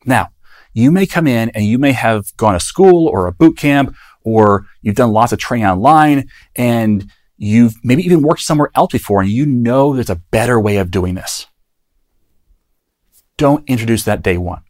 Now, 0.06 0.32
you 0.74 0.92
may 0.92 1.06
come 1.06 1.28
in 1.28 1.50
and 1.50 1.66
you 1.66 1.78
may 1.78 1.92
have 1.92 2.36
gone 2.38 2.54
to 2.54 2.60
school 2.60 3.08
or 3.08 3.28
a 3.28 3.32
boot 3.32 3.58
camp 3.58 3.96
or 4.24 4.66
you've 4.82 4.96
done 4.96 5.12
lots 5.12 5.32
of 5.32 5.40
training 5.40 5.66
online 5.66 6.28
and 6.56 7.10
you've 7.38 7.76
maybe 7.84 8.04
even 8.04 8.22
worked 8.22 8.42
somewhere 8.42 8.70
else 8.76 8.92
before 8.92 9.22
and 9.22 9.30
you 9.30 9.46
know 9.46 9.94
there's 9.94 10.10
a 10.10 10.16
better 10.16 10.60
way 10.60 10.78
of 10.78 10.92
doing 10.92 11.16
this. 11.16 11.48
Don't 13.38 13.68
introduce 13.70 14.04
that 14.04 14.22
day 14.22 14.38
one 14.38 14.64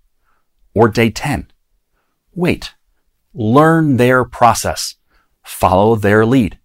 or 0.73 0.87
day 0.87 1.09
10. 1.09 1.51
Wait. 2.33 2.73
Learn 3.33 3.97
their 3.97 4.23
process. 4.23 4.95
Follow 5.43 5.95
their 5.95 6.25
lead. 6.25 6.59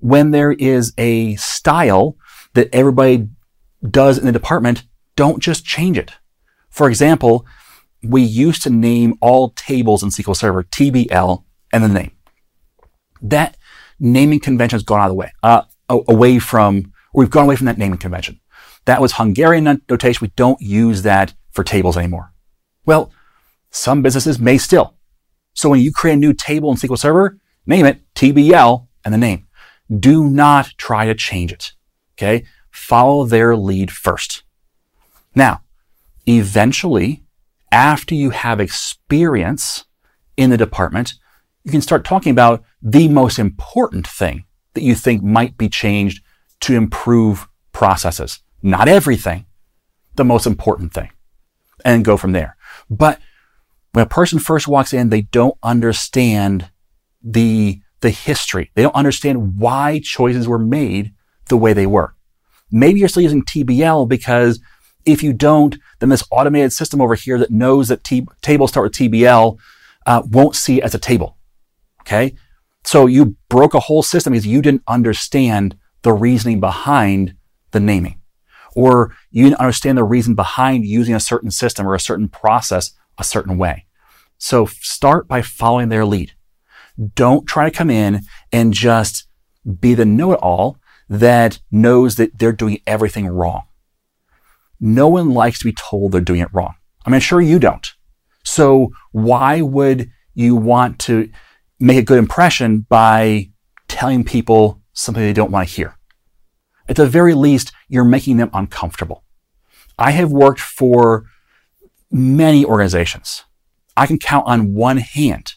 When 0.00 0.32
there 0.32 0.52
is 0.52 0.92
a 0.98 1.36
style 1.36 2.16
that 2.54 2.68
everybody 2.72 3.28
does 3.88 4.18
in 4.18 4.26
the 4.26 4.32
department, 4.32 4.84
don't 5.16 5.42
just 5.42 5.64
change 5.64 5.96
it. 5.96 6.12
For 6.68 6.88
example, 6.88 7.46
we 8.02 8.22
used 8.22 8.62
to 8.62 8.70
name 8.70 9.14
all 9.20 9.50
tables 9.50 10.02
in 10.02 10.08
SQL 10.08 10.36
Server 10.36 10.64
TBL 10.64 11.44
and 11.72 11.82
the 11.82 11.88
name. 11.88 12.12
That 13.20 13.56
naming 13.98 14.40
convention 14.40 14.76
has 14.76 14.82
gone 14.82 15.00
out 15.00 15.06
of 15.06 15.10
the 15.10 15.14
way, 15.14 15.32
uh, 15.42 15.62
away 15.88 16.38
from, 16.38 16.92
we've 17.14 17.30
gone 17.30 17.44
away 17.44 17.56
from 17.56 17.66
that 17.66 17.78
naming 17.78 17.98
convention. 17.98 18.40
That 18.84 19.00
was 19.00 19.12
Hungarian 19.12 19.64
notation. 19.88 20.24
We 20.26 20.32
don't 20.34 20.60
use 20.60 21.02
that 21.02 21.34
for 21.52 21.62
tables 21.62 21.96
anymore. 21.96 22.32
Well, 22.84 23.12
some 23.70 24.02
businesses 24.02 24.38
may 24.38 24.58
still. 24.58 24.96
So 25.54 25.68
when 25.68 25.80
you 25.80 25.92
create 25.92 26.14
a 26.14 26.18
new 26.18 26.32
table 26.32 26.70
in 26.70 26.76
SQL 26.76 26.98
Server, 26.98 27.38
name 27.66 27.86
it 27.86 28.00
TBL 28.14 28.86
and 29.04 29.14
the 29.14 29.18
name. 29.18 29.46
Do 29.90 30.28
not 30.28 30.70
try 30.78 31.06
to 31.06 31.14
change 31.14 31.52
it. 31.52 31.72
Okay. 32.14 32.44
Follow 32.70 33.24
their 33.24 33.56
lead 33.56 33.90
first. 33.90 34.42
Now, 35.34 35.62
eventually, 36.26 37.24
after 37.70 38.14
you 38.14 38.30
have 38.30 38.60
experience 38.60 39.84
in 40.36 40.50
the 40.50 40.56
department, 40.56 41.14
you 41.64 41.70
can 41.70 41.80
start 41.80 42.04
talking 42.04 42.32
about 42.32 42.62
the 42.80 43.08
most 43.08 43.38
important 43.38 44.06
thing 44.06 44.44
that 44.74 44.82
you 44.82 44.94
think 44.94 45.22
might 45.22 45.56
be 45.56 45.68
changed 45.68 46.22
to 46.60 46.74
improve 46.74 47.48
processes. 47.72 48.40
Not 48.62 48.88
everything, 48.88 49.46
the 50.14 50.24
most 50.24 50.46
important 50.46 50.92
thing, 50.92 51.10
and 51.84 52.04
go 52.04 52.16
from 52.16 52.32
there. 52.32 52.56
But 52.90 53.20
when 53.92 54.04
a 54.04 54.08
person 54.08 54.38
first 54.38 54.68
walks 54.68 54.92
in, 54.92 55.10
they 55.10 55.22
don't 55.22 55.56
understand 55.62 56.70
the, 57.22 57.80
the 58.00 58.10
history. 58.10 58.70
They 58.74 58.82
don't 58.82 58.94
understand 58.94 59.58
why 59.58 60.00
choices 60.02 60.48
were 60.48 60.58
made 60.58 61.12
the 61.48 61.56
way 61.56 61.72
they 61.72 61.86
were. 61.86 62.14
Maybe 62.70 63.00
you're 63.00 63.08
still 63.08 63.22
using 63.22 63.42
TBL 63.42 64.08
because 64.08 64.60
if 65.04 65.22
you 65.22 65.32
don't, 65.32 65.76
then 65.98 66.08
this 66.08 66.24
automated 66.30 66.72
system 66.72 67.00
over 67.00 67.14
here 67.14 67.38
that 67.38 67.50
knows 67.50 67.88
that 67.88 68.04
t- 68.04 68.26
tables 68.40 68.70
start 68.70 68.84
with 68.84 68.92
TBL 68.94 69.58
uh, 70.06 70.22
won't 70.30 70.56
see 70.56 70.78
it 70.78 70.84
as 70.84 70.94
a 70.94 70.98
table. 70.98 71.36
Okay. 72.02 72.34
So 72.84 73.06
you 73.06 73.36
broke 73.48 73.74
a 73.74 73.80
whole 73.80 74.02
system 74.02 74.32
because 74.32 74.46
you 74.46 74.60
didn't 74.60 74.82
understand 74.86 75.76
the 76.02 76.12
reasoning 76.12 76.60
behind 76.60 77.34
the 77.70 77.80
naming 77.80 78.20
or 78.74 79.14
you 79.30 79.44
didn't 79.44 79.60
understand 79.60 79.98
the 79.98 80.04
reason 80.04 80.34
behind 80.34 80.84
using 80.84 81.14
a 81.14 81.20
certain 81.20 81.50
system 81.50 81.86
or 81.86 81.94
a 81.94 82.00
certain 82.00 82.28
process 82.28 82.92
a 83.18 83.24
certain 83.24 83.58
way. 83.58 83.86
So 84.38 84.66
start 84.66 85.28
by 85.28 85.42
following 85.42 85.88
their 85.88 86.04
lead. 86.04 86.32
Don't 87.14 87.46
try 87.46 87.70
to 87.70 87.76
come 87.76 87.90
in 87.90 88.22
and 88.50 88.72
just 88.72 89.26
be 89.80 89.94
the 89.94 90.04
know-it-all 90.04 90.78
that 91.08 91.60
knows 91.70 92.16
that 92.16 92.38
they're 92.38 92.52
doing 92.52 92.80
everything 92.86 93.28
wrong. 93.28 93.62
No 94.80 95.08
one 95.08 95.30
likes 95.30 95.60
to 95.60 95.64
be 95.64 95.72
told 95.72 96.12
they're 96.12 96.20
doing 96.20 96.40
it 96.40 96.52
wrong. 96.52 96.74
I 97.06 97.10
mean, 97.10 97.20
sure 97.20 97.40
you 97.40 97.58
don't. 97.58 97.92
So 98.44 98.92
why 99.12 99.60
would 99.60 100.10
you 100.34 100.56
want 100.56 100.98
to 101.00 101.30
make 101.82 101.98
a 101.98 102.02
good 102.02 102.18
impression 102.18 102.86
by 102.88 103.50
telling 103.88 104.24
people 104.24 104.80
something 104.92 105.22
they 105.22 105.32
don't 105.32 105.50
want 105.50 105.68
to 105.68 105.74
hear. 105.74 105.96
At 106.88 106.96
the 106.96 107.06
very 107.06 107.34
least, 107.34 107.72
you're 107.88 108.04
making 108.04 108.36
them 108.36 108.50
uncomfortable. 108.52 109.24
I 109.98 110.12
have 110.12 110.30
worked 110.30 110.60
for 110.60 111.26
many 112.10 112.64
organizations. 112.64 113.44
I 113.96 114.06
can 114.06 114.18
count 114.18 114.46
on 114.46 114.74
one 114.74 114.98
hand 114.98 115.54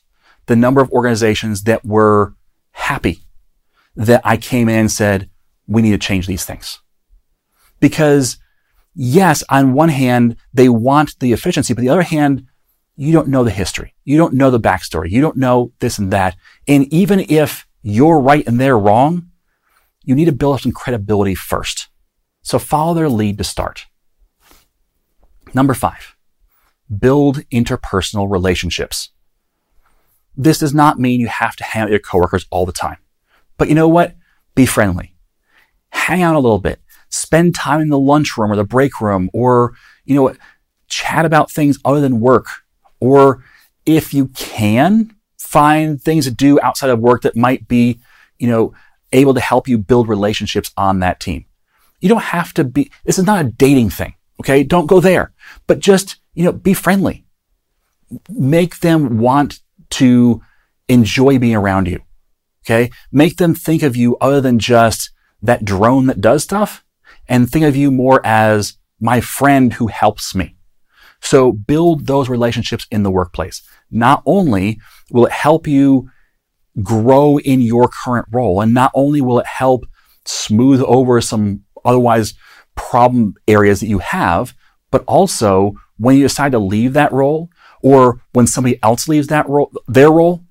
the 0.48 0.56
number 0.56 0.82
of 0.82 0.90
organizations 0.92 1.64
that 1.64 1.86
were 1.86 2.36
happy 2.72 3.20
that 3.96 4.22
I 4.24 4.38
came 4.38 4.68
in 4.68 4.80
and 4.80 4.92
said, 4.92 5.30
we 5.68 5.82
need 5.82 5.92
to 5.92 5.98
change 5.98 6.28
these 6.28 6.46
things. 6.46 6.80
Because 7.80 8.38
yes, 8.94 9.44
on 9.50 9.74
one 9.74 9.90
hand, 9.90 10.38
they 10.54 10.70
want 10.70 11.20
the 11.20 11.34
efficiency, 11.34 11.74
but 11.74 11.82
the 11.82 11.90
other 11.90 12.04
hand, 12.04 12.48
you 12.96 13.12
don't 13.12 13.28
know 13.28 13.44
the 13.44 13.52
history. 13.52 13.94
You 14.04 14.18
don't 14.18 14.34
know 14.34 14.50
the 14.50 14.60
backstory. 14.60 15.10
You 15.10 15.22
don't 15.22 15.38
know 15.38 15.72
this 15.80 15.98
and 16.00 16.12
that. 16.12 16.36
And 16.68 16.92
even 16.94 17.20
if 17.20 17.68
you're 17.82 18.20
right 18.20 18.46
and 18.48 18.60
they're 18.60 18.80
wrong, 18.80 19.30
you 20.04 20.16
need 20.16 20.26
to 20.26 20.32
build 20.32 20.56
up 20.56 20.62
some 20.62 20.72
credibility 20.72 21.36
first. 21.36 21.90
So 22.42 22.60
follow 22.60 22.94
their 22.94 23.10
lead 23.10 23.38
to 23.40 23.44
start. 23.44 23.88
Number 25.54 25.74
five, 25.74 26.16
build 27.00 27.40
interpersonal 27.50 28.30
relationships. 28.30 29.10
This 30.38 30.60
does 30.60 30.74
not 30.74 31.00
mean 31.00 31.20
you 31.20 31.28
have 31.28 31.56
to 31.56 31.64
hang 31.64 31.84
out 31.84 31.86
with 31.86 31.92
your 31.92 32.00
coworkers 32.00 32.46
all 32.50 32.66
the 32.66 32.72
time. 32.72 32.98
But 33.58 33.70
you 33.70 33.76
know 33.76 33.88
what? 33.88 34.16
Be 34.54 34.66
friendly. 34.66 35.16
Hang 35.90 36.22
out 36.22 36.36
a 36.36 36.40
little 36.40 36.60
bit. 36.60 36.82
Spend 37.10 37.56
time 37.56 37.82
in 37.82 37.90
the 37.90 38.00
lunchroom 38.00 38.52
or 38.52 38.56
the 38.56 38.66
break 38.66 39.00
room 39.00 39.30
or, 39.34 39.74
you 40.04 40.16
know, 40.16 40.36
chat 40.88 41.26
about 41.26 41.50
things 41.50 41.80
other 41.86 42.02
than 42.02 42.20
work 42.20 42.65
or 43.06 43.44
if 43.86 44.14
you 44.14 44.28
can 44.30 45.16
find 45.38 46.02
things 46.02 46.26
to 46.26 46.32
do 46.32 46.60
outside 46.62 46.90
of 46.90 47.00
work 47.00 47.22
that 47.22 47.36
might 47.36 47.68
be, 47.68 48.00
you 48.40 48.48
know, 48.48 48.74
able 49.12 49.34
to 49.34 49.40
help 49.40 49.68
you 49.68 49.78
build 49.78 50.10
relationships 50.10 50.72
on 50.76 51.00
that 51.00 51.20
team. 51.20 51.46
You 52.02 52.10
don't 52.10 52.24
have 52.24 52.54
to 52.56 52.64
be, 52.64 52.92
this 53.06 53.20
is 53.20 53.26
not 53.26 53.46
a 53.46 53.50
dating 53.50 53.92
thing. 53.92 54.16
Okay. 54.40 54.64
Don't 54.64 54.88
go 54.88 55.00
there, 55.00 55.34
but 55.68 55.80
just, 55.80 56.18
you 56.34 56.44
know, 56.44 56.52
be 56.52 56.74
friendly. 56.74 57.26
Make 58.30 58.80
them 58.80 59.20
want 59.20 59.60
to 59.92 60.42
enjoy 60.90 61.40
being 61.40 61.56
around 61.56 61.88
you. 61.88 62.02
Okay. 62.66 62.90
Make 63.12 63.38
them 63.38 63.56
think 63.56 63.84
of 63.84 63.96
you 63.96 64.18
other 64.18 64.42
than 64.42 64.60
just 64.60 65.12
that 65.42 65.64
drone 65.64 66.08
that 66.08 66.22
does 66.22 66.44
stuff 66.44 66.84
and 67.28 67.50
think 67.50 67.66
of 67.66 67.76
you 67.76 67.92
more 67.92 68.20
as 68.26 68.78
my 69.00 69.22
friend 69.22 69.74
who 69.74 69.88
helps 69.88 70.36
me. 70.36 70.55
So 71.22 71.52
build 71.52 72.08
those 72.08 72.30
relationships 72.30 72.86
in 72.92 73.04
the 73.04 73.12
workplace. 73.12 73.64
Not 73.90 74.22
only 74.26 74.80
will 75.12 75.26
it 75.26 75.32
help 75.32 75.68
you 75.68 76.10
grow 76.84 77.40
in 77.40 77.62
your 77.62 77.88
current 77.88 78.28
role, 78.32 78.62
and 78.62 78.74
not 78.74 78.92
only 78.94 79.22
will 79.22 79.40
it 79.40 79.46
help 79.46 79.86
smooth 80.26 80.82
over 80.82 81.22
some 81.22 81.64
otherwise 81.84 82.34
problem 82.76 83.36
areas 83.48 83.80
that 83.80 83.88
you 83.88 84.00
have, 84.00 84.54
but 84.92 85.04
also 85.08 85.74
when 85.98 86.18
you 86.18 86.24
decide 86.24 86.52
to 86.52 86.60
leave 86.60 86.94
that 86.94 87.12
role 87.12 87.50
or 87.82 88.22
when 88.34 88.48
somebody 88.48 88.80
else 88.84 89.08
leaves 89.08 89.28
that 89.28 89.48
role, 89.48 89.72
their 89.88 90.12
role, 90.12 90.44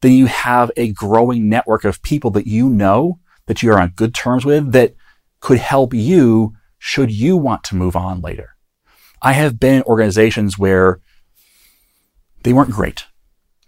then 0.00 0.12
you 0.12 0.26
have 0.26 0.70
a 0.76 0.92
growing 0.92 1.48
network 1.48 1.84
of 1.84 2.02
people 2.02 2.30
that 2.30 2.46
you 2.46 2.68
know 2.68 3.18
that 3.46 3.62
you 3.62 3.70
are 3.72 3.80
on 3.80 3.92
good 3.94 4.14
terms 4.14 4.44
with 4.44 4.72
that 4.72 4.94
could 5.40 5.58
help 5.58 5.94
you 5.94 6.54
should 6.78 7.10
you 7.10 7.36
want 7.36 7.64
to 7.64 7.76
move 7.76 7.96
on 7.96 8.20
later. 8.20 8.56
I 9.22 9.32
have 9.32 9.60
been 9.60 9.76
in 9.76 9.82
organizations 9.84 10.58
where 10.58 11.00
they 12.42 12.52
weren't 12.52 12.70
great. 12.70 13.04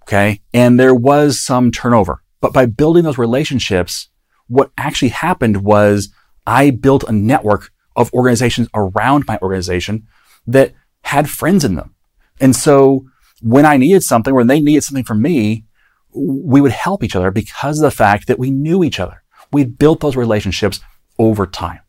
Okay. 0.03 0.41
And 0.53 0.79
there 0.79 0.95
was 0.95 1.41
some 1.41 1.71
turnover, 1.71 2.23
but 2.41 2.53
by 2.53 2.67
building 2.67 3.05
those 3.05 3.17
relationships, 3.17 4.09
what 4.49 4.71
actually 4.77 5.09
happened 5.09 5.65
was 5.65 6.13
I 6.47 6.71
built 6.71 7.05
a 7.05 7.13
network 7.13 7.71
of 7.97 8.13
organizations 8.13 8.69
around 8.75 9.25
my 9.27 9.39
organization 9.41 10.07
that 10.47 10.75
had 11.05 11.31
friends 11.31 11.65
in 11.65 11.77
them. 11.77 11.95
And 12.41 12.55
so 12.55 13.07
when 13.41 13.65
I 13.65 13.77
needed 13.77 14.03
something, 14.03 14.35
when 14.35 14.49
they 14.49 14.61
needed 14.61 14.83
something 14.83 15.05
from 15.05 15.23
me, 15.23 15.65
we 16.13 16.61
would 16.61 16.73
help 16.73 17.03
each 17.03 17.17
other 17.17 17.31
because 17.31 17.79
of 17.79 17.85
the 17.85 17.91
fact 17.91 18.27
that 18.27 18.39
we 18.39 18.51
knew 18.51 18.85
each 18.85 19.01
other. 19.01 19.23
We 19.53 19.65
built 19.65 20.01
those 20.01 20.17
relationships 20.17 20.81
over 21.19 21.47
time. 21.47 21.81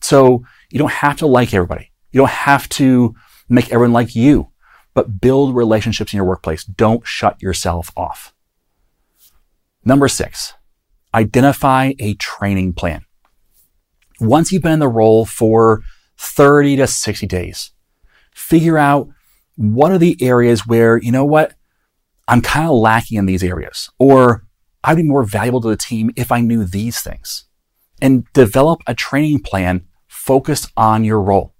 So 0.00 0.44
you 0.70 0.78
don't 0.78 0.90
have 0.90 1.18
to 1.18 1.26
like 1.26 1.52
everybody. 1.52 1.89
You 2.12 2.18
don't 2.18 2.30
have 2.30 2.68
to 2.70 3.14
make 3.48 3.72
everyone 3.72 3.92
like 3.92 4.14
you, 4.14 4.50
but 4.94 5.20
build 5.20 5.54
relationships 5.54 6.12
in 6.12 6.16
your 6.16 6.26
workplace. 6.26 6.64
Don't 6.64 7.06
shut 7.06 7.40
yourself 7.42 7.90
off. 7.96 8.34
Number 9.84 10.08
six, 10.08 10.54
identify 11.14 11.92
a 11.98 12.14
training 12.14 12.74
plan. 12.74 13.04
Once 14.20 14.52
you've 14.52 14.62
been 14.62 14.72
in 14.72 14.78
the 14.78 14.88
role 14.88 15.24
for 15.24 15.82
30 16.18 16.76
to 16.76 16.86
60 16.86 17.26
days, 17.26 17.70
figure 18.34 18.76
out 18.76 19.08
what 19.56 19.90
are 19.90 19.98
the 19.98 20.16
areas 20.20 20.66
where, 20.66 20.98
you 20.98 21.10
know 21.10 21.24
what, 21.24 21.54
I'm 22.28 22.42
kind 22.42 22.66
of 22.66 22.76
lacking 22.76 23.18
in 23.18 23.26
these 23.26 23.42
areas, 23.42 23.90
or 23.98 24.44
I'd 24.84 24.96
be 24.96 25.02
more 25.02 25.24
valuable 25.24 25.60
to 25.62 25.68
the 25.68 25.76
team 25.76 26.10
if 26.16 26.30
I 26.30 26.40
knew 26.40 26.64
these 26.64 27.00
things. 27.00 27.44
And 28.02 28.24
develop 28.32 28.80
a 28.86 28.94
training 28.94 29.40
plan 29.40 29.86
focused 30.06 30.70
on 30.76 31.04
your 31.04 31.20
role. 31.20 31.54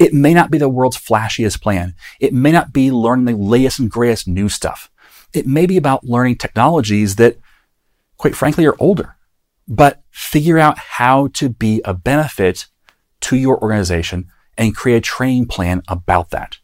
It 0.00 0.14
may 0.14 0.32
not 0.32 0.50
be 0.50 0.56
the 0.56 0.68
world's 0.68 0.96
flashiest 0.96 1.60
plan. 1.60 1.94
It 2.18 2.32
may 2.32 2.50
not 2.50 2.72
be 2.72 2.90
learning 2.90 3.26
the 3.26 3.36
latest 3.36 3.78
and 3.78 3.90
greatest 3.90 4.26
new 4.26 4.48
stuff. 4.48 4.90
It 5.34 5.46
may 5.46 5.66
be 5.66 5.76
about 5.76 6.04
learning 6.04 6.38
technologies 6.38 7.16
that, 7.16 7.36
quite 8.16 8.34
frankly, 8.34 8.64
are 8.64 8.76
older. 8.78 9.16
But 9.68 10.02
figure 10.10 10.58
out 10.58 10.78
how 10.78 11.28
to 11.34 11.50
be 11.50 11.82
a 11.84 11.92
benefit 11.92 12.66
to 13.20 13.36
your 13.36 13.62
organization 13.62 14.28
and 14.56 14.74
create 14.74 14.96
a 14.96 15.02
training 15.02 15.46
plan 15.46 15.82
about 15.86 16.30
that. 16.30 16.56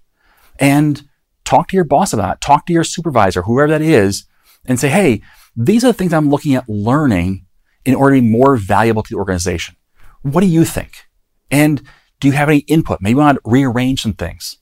And 0.59 1.07
talk 1.45 1.69
to 1.69 1.77
your 1.77 1.85
boss 1.85 2.15
about 2.15 2.37
it. 2.37 2.41
Talk 2.41 2.65
to 2.67 2.73
your 2.73 2.85
supervisor, 2.85 3.43
whoever 3.43 3.71
that 3.71 3.83
is, 3.83 4.25
and 4.65 4.81
say, 4.81 4.89
hey, 4.89 5.21
these 5.55 5.85
are 5.85 5.89
the 5.89 5.93
things 5.93 6.15
I'm 6.15 6.31
looking 6.31 6.55
at 6.55 6.69
learning 6.71 7.45
in 7.85 7.95
order 7.95 8.17
to 8.17 8.23
be 8.23 8.27
more 8.27 8.57
valuable 8.57 9.03
to 9.03 9.11
the 9.11 9.19
organization. 9.19 9.77
What 10.23 10.41
do 10.41 10.47
you 10.47 10.65
think? 10.65 11.05
And 11.51 11.83
do 12.21 12.29
you 12.29 12.35
have 12.35 12.49
any 12.49 12.61
input? 12.61 13.01
Maybe 13.01 13.13
you 13.13 13.17
want 13.19 13.37
to 13.43 13.51
rearrange 13.51 14.03
some 14.03 14.15
things. 14.15 14.59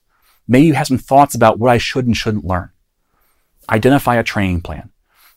Maybe 0.46 0.66
you 0.66 0.74
have 0.74 0.86
some 0.86 0.98
thoughts 0.98 1.34
about 1.34 1.58
what 1.58 1.70
I 1.70 1.78
should 1.78 2.06
and 2.06 2.16
shouldn't 2.16 2.44
learn. 2.44 2.70
Identify 3.70 4.16
a 4.16 4.22
training 4.22 4.60
plan. 4.60 4.90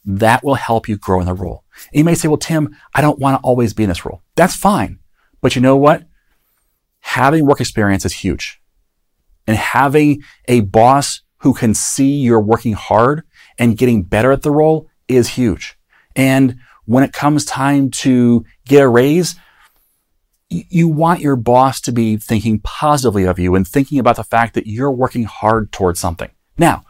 That 0.04 0.44
will 0.44 0.56
help 0.56 0.88
you 0.88 0.98
grow 0.98 1.20
in 1.20 1.26
the 1.26 1.34
role. 1.34 1.64
And 1.92 2.00
you 2.00 2.04
may 2.04 2.16
say, 2.16 2.28
well, 2.28 2.38
Tim, 2.38 2.76
I 2.94 3.02
don't 3.02 3.20
want 3.20 3.40
to 3.40 3.46
always 3.46 3.74
be 3.74 3.84
in 3.84 3.90
this 3.90 4.06
role. 4.06 4.22
That's 4.36 4.56
fine. 4.56 5.00
But 5.42 5.56
you 5.56 5.62
know 5.62 5.78
what? 5.78 6.04
Having 7.02 7.46
work 7.46 7.62
experience 7.62 8.06
is 8.06 8.14
huge. 8.14 8.62
And 9.46 9.56
having 9.56 10.24
a 10.48 10.62
boss 10.62 11.22
who 11.40 11.54
can 11.54 11.74
see 11.74 12.18
you're 12.18 12.42
working 12.42 12.74
hard 12.74 13.24
and 13.58 13.78
getting 13.78 14.04
better 14.04 14.32
at 14.32 14.42
the 14.42 14.52
role 14.52 14.90
is 15.08 15.30
huge. 15.30 15.78
And 16.16 16.58
when 16.86 17.04
it 17.04 17.14
comes 17.14 17.46
time 17.46 17.92
to 17.92 18.46
get 18.66 18.82
a 18.82 18.88
raise, 18.88 19.36
you 20.50 20.88
want 20.88 21.20
your 21.20 21.36
boss 21.36 21.82
to 21.82 21.92
be 21.92 22.18
thinking 22.18 22.60
positively 22.60 23.25
of 23.25 23.38
you 23.38 23.56
and 23.56 23.68
thinking 23.68 24.00
about 24.00 24.16
the 24.16 24.24
fact 24.24 24.54
that 24.54 24.68
you're 24.68 24.92
working 24.92 25.25
hard 25.25 25.72
towards 25.72 26.00
something. 26.00 26.30
Now, 26.58 26.84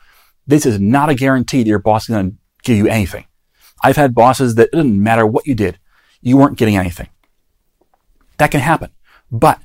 this 0.46 0.66
is 0.66 0.80
not 0.80 1.10
a 1.10 1.16
guarantee 1.16 1.64
that 1.64 1.70
your 1.70 1.80
boss 1.80 2.04
is 2.04 2.10
going 2.10 2.32
to 2.32 2.38
give 2.63 2.78
you 2.78 2.88
anything. 2.88 3.26
I've 3.84 3.96
had 3.96 4.15
bosses 4.15 4.56
that 4.56 4.70
it 4.72 4.72
doesn't 4.72 5.02
matter 5.02 5.26
what 5.26 5.48
you 5.48 5.56
did, 5.56 5.80
you 6.22 6.38
weren't 6.38 6.58
getting 6.58 6.78
anything. 6.78 7.10
That 8.38 8.52
can 8.52 8.62
happen. 8.62 8.91
But 9.32 9.60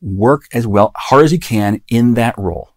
work 0.00 0.44
as 0.52 0.66
well, 0.66 0.92
hard 0.96 1.24
as 1.24 1.32
you 1.32 1.38
can 1.38 1.82
in 1.88 2.14
that 2.14 2.36
role. 2.38 2.70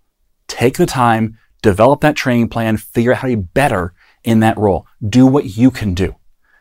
Take 0.48 0.78
the 0.78 0.86
time, 0.86 1.38
develop 1.62 2.02
that 2.02 2.16
training 2.16 2.50
plan, 2.50 2.78
figure 2.78 3.12
out 3.12 3.20
how 3.20 3.28
to 3.28 3.38
be 3.38 3.42
better 3.42 3.94
in 4.24 4.40
that 4.42 4.58
role. 4.58 4.88
Do 5.08 5.26
what 5.26 5.58
you 5.58 5.72
can 5.72 5.94
do. 5.94 6.16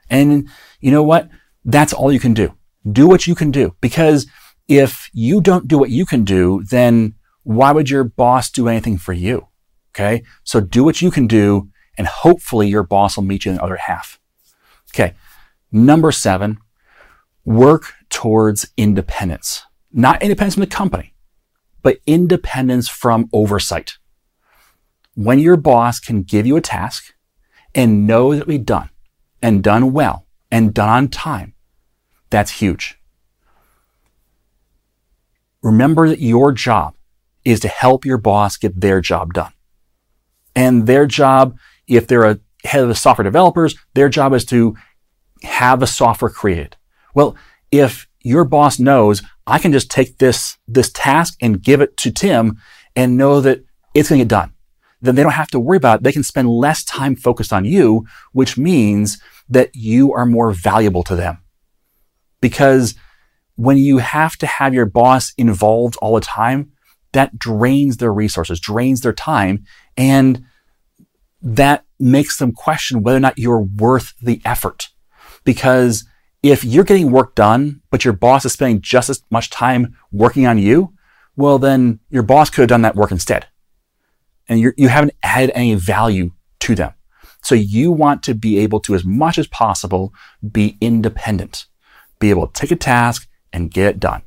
And 0.09 0.49
you 0.81 0.91
know 0.91 1.03
what? 1.03 1.29
That's 1.65 1.93
all 1.93 2.13
you 2.13 2.21
can 2.21 2.35
do. 2.35 2.55
Do 2.91 3.07
what 3.07 3.27
you 3.27 3.35
can 3.35 3.51
do. 3.51 3.77
Because 3.81 4.27
if 4.69 5.11
you 5.13 5.41
don't 5.41 5.69
do 5.69 5.79
what 5.79 5.91
you 5.91 6.07
can 6.07 6.25
do, 6.25 6.63
then 6.71 7.15
why 7.43 7.73
would 7.73 7.91
your 7.91 8.05
boss 8.05 8.51
do 8.51 8.69
anything 8.69 8.99
for 8.99 9.13
you? 9.13 9.49
Okay. 9.95 10.23
So 10.45 10.61
do 10.61 10.85
what 10.85 11.03
you 11.03 11.11
can 11.11 11.27
do 11.27 11.69
and 11.99 12.07
hopefully 12.07 12.69
your 12.69 12.83
boss 12.83 13.17
will 13.17 13.25
meet 13.25 13.45
you 13.45 13.51
in 13.51 13.57
the 13.57 13.63
other 13.63 13.77
half. 13.77 14.19
Okay. 14.95 15.15
Number 15.71 16.13
seven, 16.13 16.59
work 17.45 17.93
towards 18.09 18.71
independence. 18.77 19.63
Not 19.93 20.23
independence 20.23 20.55
from 20.55 20.63
the 20.63 20.67
company, 20.67 21.15
but 21.83 21.99
independence 22.07 22.89
from 22.89 23.29
oversight. 23.33 23.99
When 25.15 25.39
your 25.39 25.57
boss 25.57 26.01
can 26.01 26.23
give 26.23 26.47
you 26.47 26.57
a 26.57 26.63
task 26.63 27.13
and 27.75 28.07
know 28.07 28.31
that 28.31 28.43
it'll 28.43 28.49
be 28.49 28.59
done 28.59 28.91
and 29.43 29.63
done 29.63 29.93
well 29.93 30.27
and 30.51 30.73
done 30.73 30.89
on 30.89 31.09
time, 31.09 31.55
that's 32.33 32.51
huge. 32.51 32.99
Remember 35.63 36.09
that 36.09 36.19
your 36.19 36.51
job 36.51 36.95
is 37.45 37.61
to 37.61 37.69
help 37.69 38.05
your 38.05 38.19
boss 38.19 38.57
get 38.57 38.81
their 38.81 39.01
job 39.01 39.33
done. 39.33 39.53
And 40.57 40.87
their 40.87 41.07
job 41.07 41.57
if 41.87 42.07
they're 42.07 42.25
a 42.25 42.41
head 42.65 42.83
of 42.83 42.89
the 42.89 42.95
software 42.95 43.25
developers, 43.25 43.75
their 43.95 44.09
job 44.09 44.33
is 44.33 44.45
to 44.47 44.77
have 45.43 45.81
the 45.81 45.87
software 45.87 46.31
created. 46.31 46.77
Well, 47.15 47.37
if 47.71 48.07
your 48.23 48.45
boss 48.45 48.79
knows 48.79 49.23
I 49.47 49.59
can 49.59 49.73
just 49.73 49.91
take 49.91 50.19
this, 50.19 50.57
this 50.69 50.91
task 50.93 51.37
and 51.41 51.63
give 51.63 51.81
it 51.81 51.97
to 51.99 52.13
Tim 52.13 52.59
and 52.95 53.17
know 53.17 53.41
that 53.41 53.65
it's 53.95 54.09
going 54.09 54.21
to 54.21 54.25
get 54.25 54.31
done, 54.31 54.53
then 55.01 55.17
they 55.17 55.23
don't 55.23 55.33
have 55.33 55.51
to 55.51 55.61
worry 55.61 55.77
about 55.77 56.01
it. 56.01 56.03
They 56.05 56.13
can 56.13 56.23
spend 56.23 56.49
less 56.49 56.85
time 56.85 57.17
focused 57.17 57.53
on 57.53 57.65
you, 57.65 58.07
which 58.31 58.57
means 58.57 59.21
that 59.49 59.75
you 59.75 60.13
are 60.13 60.25
more 60.25 60.53
valuable 60.53 61.03
to 61.05 61.17
them. 61.17 61.42
Because 62.43 62.95
when 63.57 63.79
you 63.79 63.99
have 63.99 64.37
to 64.37 64.47
have 64.47 64.75
your 64.75 64.85
boss 64.85 65.33
involved 65.39 65.97
all 66.03 66.17
the 66.17 66.21
time, 66.21 66.73
that 67.13 67.39
drains 67.39 67.97
their 67.97 68.13
resources, 68.13 68.61
drains 68.61 69.01
their 69.01 69.13
time, 69.15 69.65
and 69.97 70.45
that 71.41 71.85
makes 71.99 72.37
them 72.37 72.53
question 72.53 73.03
whether 73.03 73.17
or 73.17 73.21
not 73.21 73.39
you're 73.39 73.61
worth 73.61 74.13
the 74.21 74.43
effort. 74.45 74.91
Because 75.45 76.05
if 76.43 76.65
you're 76.65 76.85
getting 76.85 77.11
work 77.11 77.35
done, 77.35 77.81
but 77.91 78.05
your 78.05 78.15
boss 78.15 78.45
is 78.45 78.53
spending 78.53 78.81
just 78.81 79.09
as 79.09 79.23
much 79.31 79.51
time 79.51 79.97
working 80.11 80.47
on 80.47 80.59
you, 80.59 80.93
well, 81.37 81.59
then 81.59 82.01
your 82.11 82.23
boss 82.23 82.51
could 82.51 82.63
have 82.63 82.69
done 82.69 82.83
that 82.83 82.97
work 82.97 83.11
instead. 83.11 83.47
And 84.49 84.61
you're, 84.61 84.75
you 84.77 84.89
haven't 84.89 85.15
added 85.23 85.53
any 85.55 85.75
value 85.75 86.33
to 86.61 86.75
them. 86.75 86.93
So 87.43 87.55
you 87.55 87.91
want 87.91 88.23
to 88.25 88.35
be 88.35 88.59
able 88.59 88.81
to, 88.81 88.95
as 88.95 89.05
much 89.05 89.39
as 89.39 89.47
possible, 89.49 90.13
be 90.51 90.77
independent, 90.81 91.67
be 92.23 92.31
able 92.31 92.47
to 92.47 92.53
take 92.59 92.71
a 92.71 92.77
task 92.77 93.29
and 93.53 93.71
get 93.71 93.89
it 93.89 94.01
done. 94.01 94.23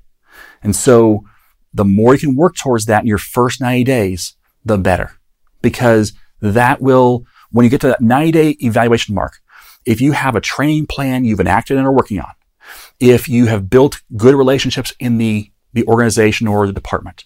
And 0.62 0.76
so 0.76 1.26
the 1.74 1.86
more 1.86 2.14
you 2.14 2.20
can 2.20 2.36
work 2.36 2.56
towards 2.56 2.86
that 2.86 3.02
in 3.02 3.08
your 3.08 3.18
first 3.18 3.60
90 3.60 3.84
days, 3.84 4.36
the 4.64 4.78
better. 4.78 5.14
Because 5.62 6.14
that 6.42 6.82
will, 6.82 7.26
when 7.52 7.64
you 7.64 7.70
get 7.70 7.82
to 7.82 7.88
that 7.88 8.02
90 8.02 8.32
day 8.32 8.50
evaluation 8.62 9.16
mark, 9.16 9.40
if 9.86 10.02
you 10.02 10.12
have 10.12 10.36
a 10.36 10.42
training 10.42 10.88
plan 10.88 11.26
you've 11.26 11.40
enacted 11.40 11.78
and 11.78 11.88
are 11.88 11.92
working 11.92 12.20
on, 12.20 12.32
if 13.00 13.28
you 13.30 13.46
have 13.48 13.70
built 13.70 14.02
good 14.16 14.36
relationships 14.36 14.94
in 15.00 15.18
the, 15.18 15.52
the 15.74 15.86
organization 15.86 16.48
or 16.48 16.68
the 16.68 16.74
department, 16.74 17.26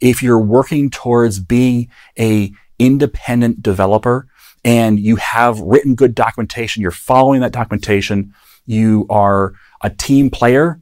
if 0.00 0.22
you're 0.22 0.40
working 0.40 0.90
towards 0.90 1.40
being 1.40 1.88
a 2.18 2.52
independent 2.78 3.62
developer 3.62 4.26
and 4.64 4.98
you 4.98 5.16
have 5.16 5.60
written 5.60 5.94
good 5.94 6.14
documentation, 6.14 6.82
you're 6.82 6.90
following 6.90 7.40
that 7.40 7.52
documentation, 7.52 8.34
you 8.66 9.06
are 9.08 9.54
a 9.80 9.90
team 9.90 10.30
player, 10.30 10.80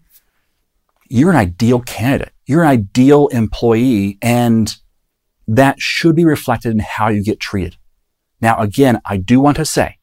you're 1.09 1.31
an 1.31 1.37
ideal 1.37 1.81
candidate. 1.81 2.33
You're 2.47 2.63
an 2.63 2.69
ideal 2.69 3.29
employee 3.29 4.19
and 4.23 4.75
that 5.47 5.81
should 5.81 6.15
be 6.15 6.25
reflected 6.25 6.73
in 6.73 6.81
how 6.81 7.09
you 7.09 7.25
get 7.25 7.41
treated. 7.41 7.77
Now, 8.41 8.59
again, 8.59 9.01
I 9.05 9.17
do 9.17 9.41
want 9.41 9.57
to 9.57 9.65
say, 9.65 9.99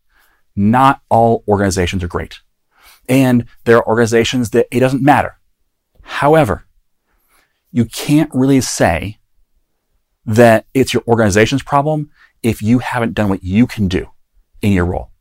not 0.56 1.02
all 1.10 1.44
organizations 1.48 2.04
are 2.04 2.08
great. 2.08 2.40
And 3.08 3.46
there 3.66 3.78
are 3.78 3.88
organizations 3.88 4.50
that 4.52 4.68
it 4.72 4.80
doesn't 4.80 5.04
matter. 5.04 5.38
However, 6.02 6.66
you 7.72 7.86
can't 7.86 8.32
really 8.34 8.62
say 8.62 9.20
that 10.26 10.66
it's 10.74 10.94
your 10.94 11.04
organization's 11.08 11.62
problem 11.62 12.10
if 12.42 12.62
you 12.62 12.80
haven't 12.80 13.14
done 13.14 13.30
what 13.30 13.44
you 13.44 13.68
can 13.68 13.88
do 13.88 14.10
in 14.62 14.72
your 14.72 14.86
role. 14.86 15.12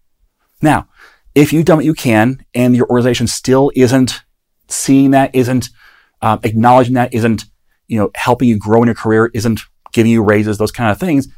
Now, 0.62 0.88
if 1.34 1.52
you've 1.52 1.64
done 1.64 1.78
what 1.78 1.84
you 1.84 1.94
can 1.94 2.44
and 2.54 2.76
your 2.76 2.86
organization 2.88 3.26
still 3.26 3.70
isn't 3.74 4.22
seeing 4.68 5.10
that, 5.12 5.34
isn't 5.34 5.70
um, 6.22 6.40
acknowledging 6.42 6.94
that, 6.94 7.12
isn't 7.12 7.44
you 7.86 7.98
know, 7.98 8.10
helping 8.14 8.48
you 8.48 8.58
grow 8.58 8.82
in 8.82 8.86
your 8.86 8.94
career, 8.94 9.30
isn't 9.34 9.60
giving 9.92 10.12
you 10.12 10.22
raises, 10.22 10.58
those 10.58 10.72
kind 10.72 10.90
of 10.90 10.98
things, 10.98 11.28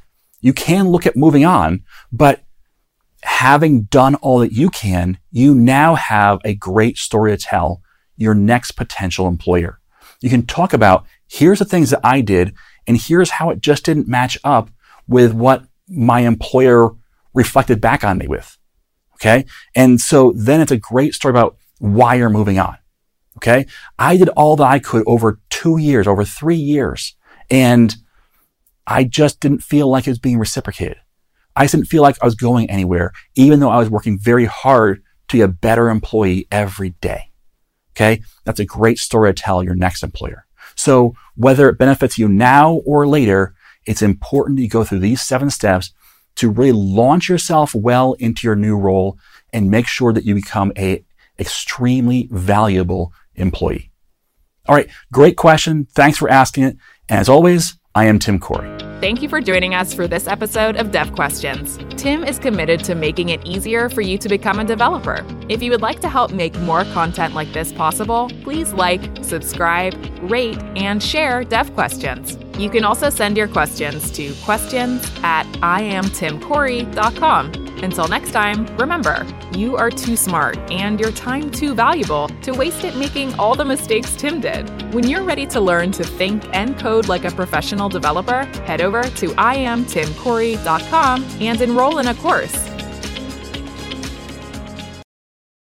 you 0.41 0.53
can 0.53 0.89
look 0.89 1.07
at 1.07 1.17
moving 1.17 1.45
on. 1.45 1.85
But 2.13 2.43
having 3.23 3.83
done 3.85 4.15
all 4.17 4.39
that 4.41 4.53
you 4.53 4.71
can, 4.71 5.19
you 5.31 5.55
now 5.55 5.95
have 5.95 6.41
a 6.45 6.55
great 6.55 6.99
story 6.99 7.37
to 7.37 7.43
tell 7.43 7.83
your 8.17 8.35
next 8.35 8.73
potential 8.73 9.27
employer. 9.27 9.81
You 10.21 10.31
can 10.31 10.47
talk 10.47 10.73
about 10.73 11.07
here's 11.29 11.59
the 11.59 11.65
things 11.65 11.91
that 11.91 12.01
I 12.05 12.21
did 12.21 12.55
and 12.87 12.97
here's 12.97 13.31
how 13.31 13.51
it 13.51 13.61
just 13.61 13.85
didn't 13.85 14.09
match 14.09 14.39
up 14.45 14.71
with 15.09 15.33
what 15.33 15.65
my 15.89 16.21
employer 16.21 16.91
reflected 17.35 17.81
back 17.81 18.05
on 18.05 18.19
me 18.19 18.27
with. 18.27 18.57
Okay. 19.17 19.47
And 19.75 20.01
so 20.01 20.33
then 20.37 20.61
it's 20.61 20.73
a 20.73 20.77
great 20.77 21.15
story 21.15 21.31
about 21.31 21.57
why 21.79 22.15
you're 22.15 22.31
moving 22.31 22.59
on. 22.59 22.77
Okay. 23.39 23.67
I 23.99 24.17
did 24.17 24.29
all 24.31 24.57
that 24.57 24.67
I 24.67 24.79
could 24.79 25.05
over 25.07 25.41
two 25.51 25.79
years, 25.79 26.07
over 26.07 26.25
three 26.25 26.57
years, 26.57 27.17
and 27.51 27.95
I 28.87 29.05
just 29.05 29.41
didn't 29.41 29.63
feel 29.63 29.89
like 29.89 30.07
it 30.07 30.11
was 30.11 30.19
being 30.19 30.39
reciprocated. 30.39 30.99
I 31.55 31.67
didn't 31.67 31.87
feel 31.87 32.03
like 32.03 32.19
I 32.21 32.27
was 32.27 32.35
going 32.35 32.69
anywhere, 32.71 33.13
even 33.35 33.61
though 33.61 33.71
I 33.71 33.79
was 33.79 33.91
working 33.91 34.19
very 34.19 34.45
hard 34.45 35.03
to 35.29 35.37
be 35.39 35.41
a 35.41 35.49
better 35.49 35.89
employee 35.89 36.47
every 36.53 36.91
day. 37.01 37.31
Okay. 37.95 38.23
That's 38.45 38.61
a 38.61 38.67
great 38.67 38.99
story 38.99 39.33
to 39.33 39.43
tell 39.43 39.63
your 39.63 39.75
next 39.75 40.03
employer. 40.03 40.47
So 40.75 41.15
whether 41.35 41.69
it 41.71 41.79
benefits 41.79 42.19
you 42.19 42.29
now 42.29 42.75
or 42.85 43.07
later, 43.09 43.55
it's 43.87 44.03
important 44.03 44.59
you 44.59 44.69
go 44.69 44.85
through 44.85 44.99
these 44.99 45.23
seven 45.23 45.49
steps 45.49 45.93
to 46.37 46.51
really 46.51 46.73
launch 46.73 47.29
yourself 47.29 47.75
well 47.75 48.15
into 48.15 48.47
your 48.47 48.57
new 48.57 48.77
role 48.77 49.19
and 49.53 49.71
make 49.71 49.87
sure 49.87 50.13
that 50.13 50.25
you 50.25 50.35
become 50.35 50.73
a 50.77 51.05
extremely 51.39 52.29
valuable 52.31 53.13
employee. 53.35 53.91
All 54.69 54.75
right. 54.75 54.89
Great 55.13 55.37
question. 55.37 55.87
Thanks 55.95 56.19
for 56.19 56.29
asking 56.29 56.65
it. 56.65 56.77
And 57.09 57.21
as 57.21 57.29
always, 57.29 57.79
I 57.95 58.07
am 58.07 58.19
Tim 58.19 58.39
Corey. 58.39 58.69
Thank 59.01 59.23
you 59.23 59.29
for 59.29 59.41
joining 59.41 59.75
us 59.75 59.95
for 59.95 60.09
this 60.09 60.27
episode 60.27 60.77
of 60.77 60.91
Dev 60.91 61.15
Questions. 61.15 61.79
Tim 61.97 62.25
is 62.25 62.39
committed 62.39 62.83
to 62.85 62.95
making 62.95 63.29
it 63.29 63.47
easier 63.47 63.89
for 63.89 64.01
you 64.01 64.19
to 64.19 64.29
become 64.29 64.59
a 64.59 64.65
developer. 64.65 65.25
If 65.49 65.63
you 65.63 65.71
would 65.71 65.83
like 65.83 66.01
to 66.01 66.09
help 66.09 66.33
make 66.33 66.59
more 66.61 66.85
content 66.87 67.35
like 67.35 67.53
this 67.53 67.73
possible, 67.73 68.31
please 68.43 68.73
like, 68.73 69.03
subscribe, 69.23 69.95
rate, 70.23 70.59
and 70.77 71.03
share 71.03 71.45
Dev 71.45 71.73
Questions. 71.75 72.39
You 72.59 72.71
can 72.71 72.85
also 72.85 73.11
send 73.11 73.37
your 73.37 73.49
questions 73.49 74.11
to 74.13 74.33
questions 74.45 75.05
at 75.23 75.45
iamtimcorey.com. 75.57 77.53
Until 77.83 78.09
next 78.09 78.31
time, 78.31 78.67
remember, 78.79 79.27
you 79.55 79.77
are 79.77 79.91
too 79.91 80.17
smart 80.17 80.57
and 80.71 80.99
your 80.99 81.13
time 81.13 81.51
too 81.51 81.75
valuable 81.75 82.29
to 82.43 82.53
waste 82.53 82.85
it 82.85 82.97
making 82.97 83.39
all 83.39 83.55
the 83.55 83.67
mistakes 83.67 84.17
Tim 84.17 84.41
did. 84.41 84.67
When 84.95 85.07
you're 85.07 85.23
ready 85.23 85.47
to 85.49 85.61
learn 85.61 85.93
to 85.93 86.03
think 86.05 86.43
and 86.55 86.79
code 86.79 87.09
like 87.09 87.25
a 87.25 87.31
professional 87.31 87.91
developer, 87.91 88.45
head 88.65 88.81
over 88.81 89.03
to 89.03 89.29
iamtimcorey.com 89.29 91.25
and 91.41 91.61
enroll 91.61 91.99
in 91.99 92.07
a 92.07 92.15
course. 92.15 92.76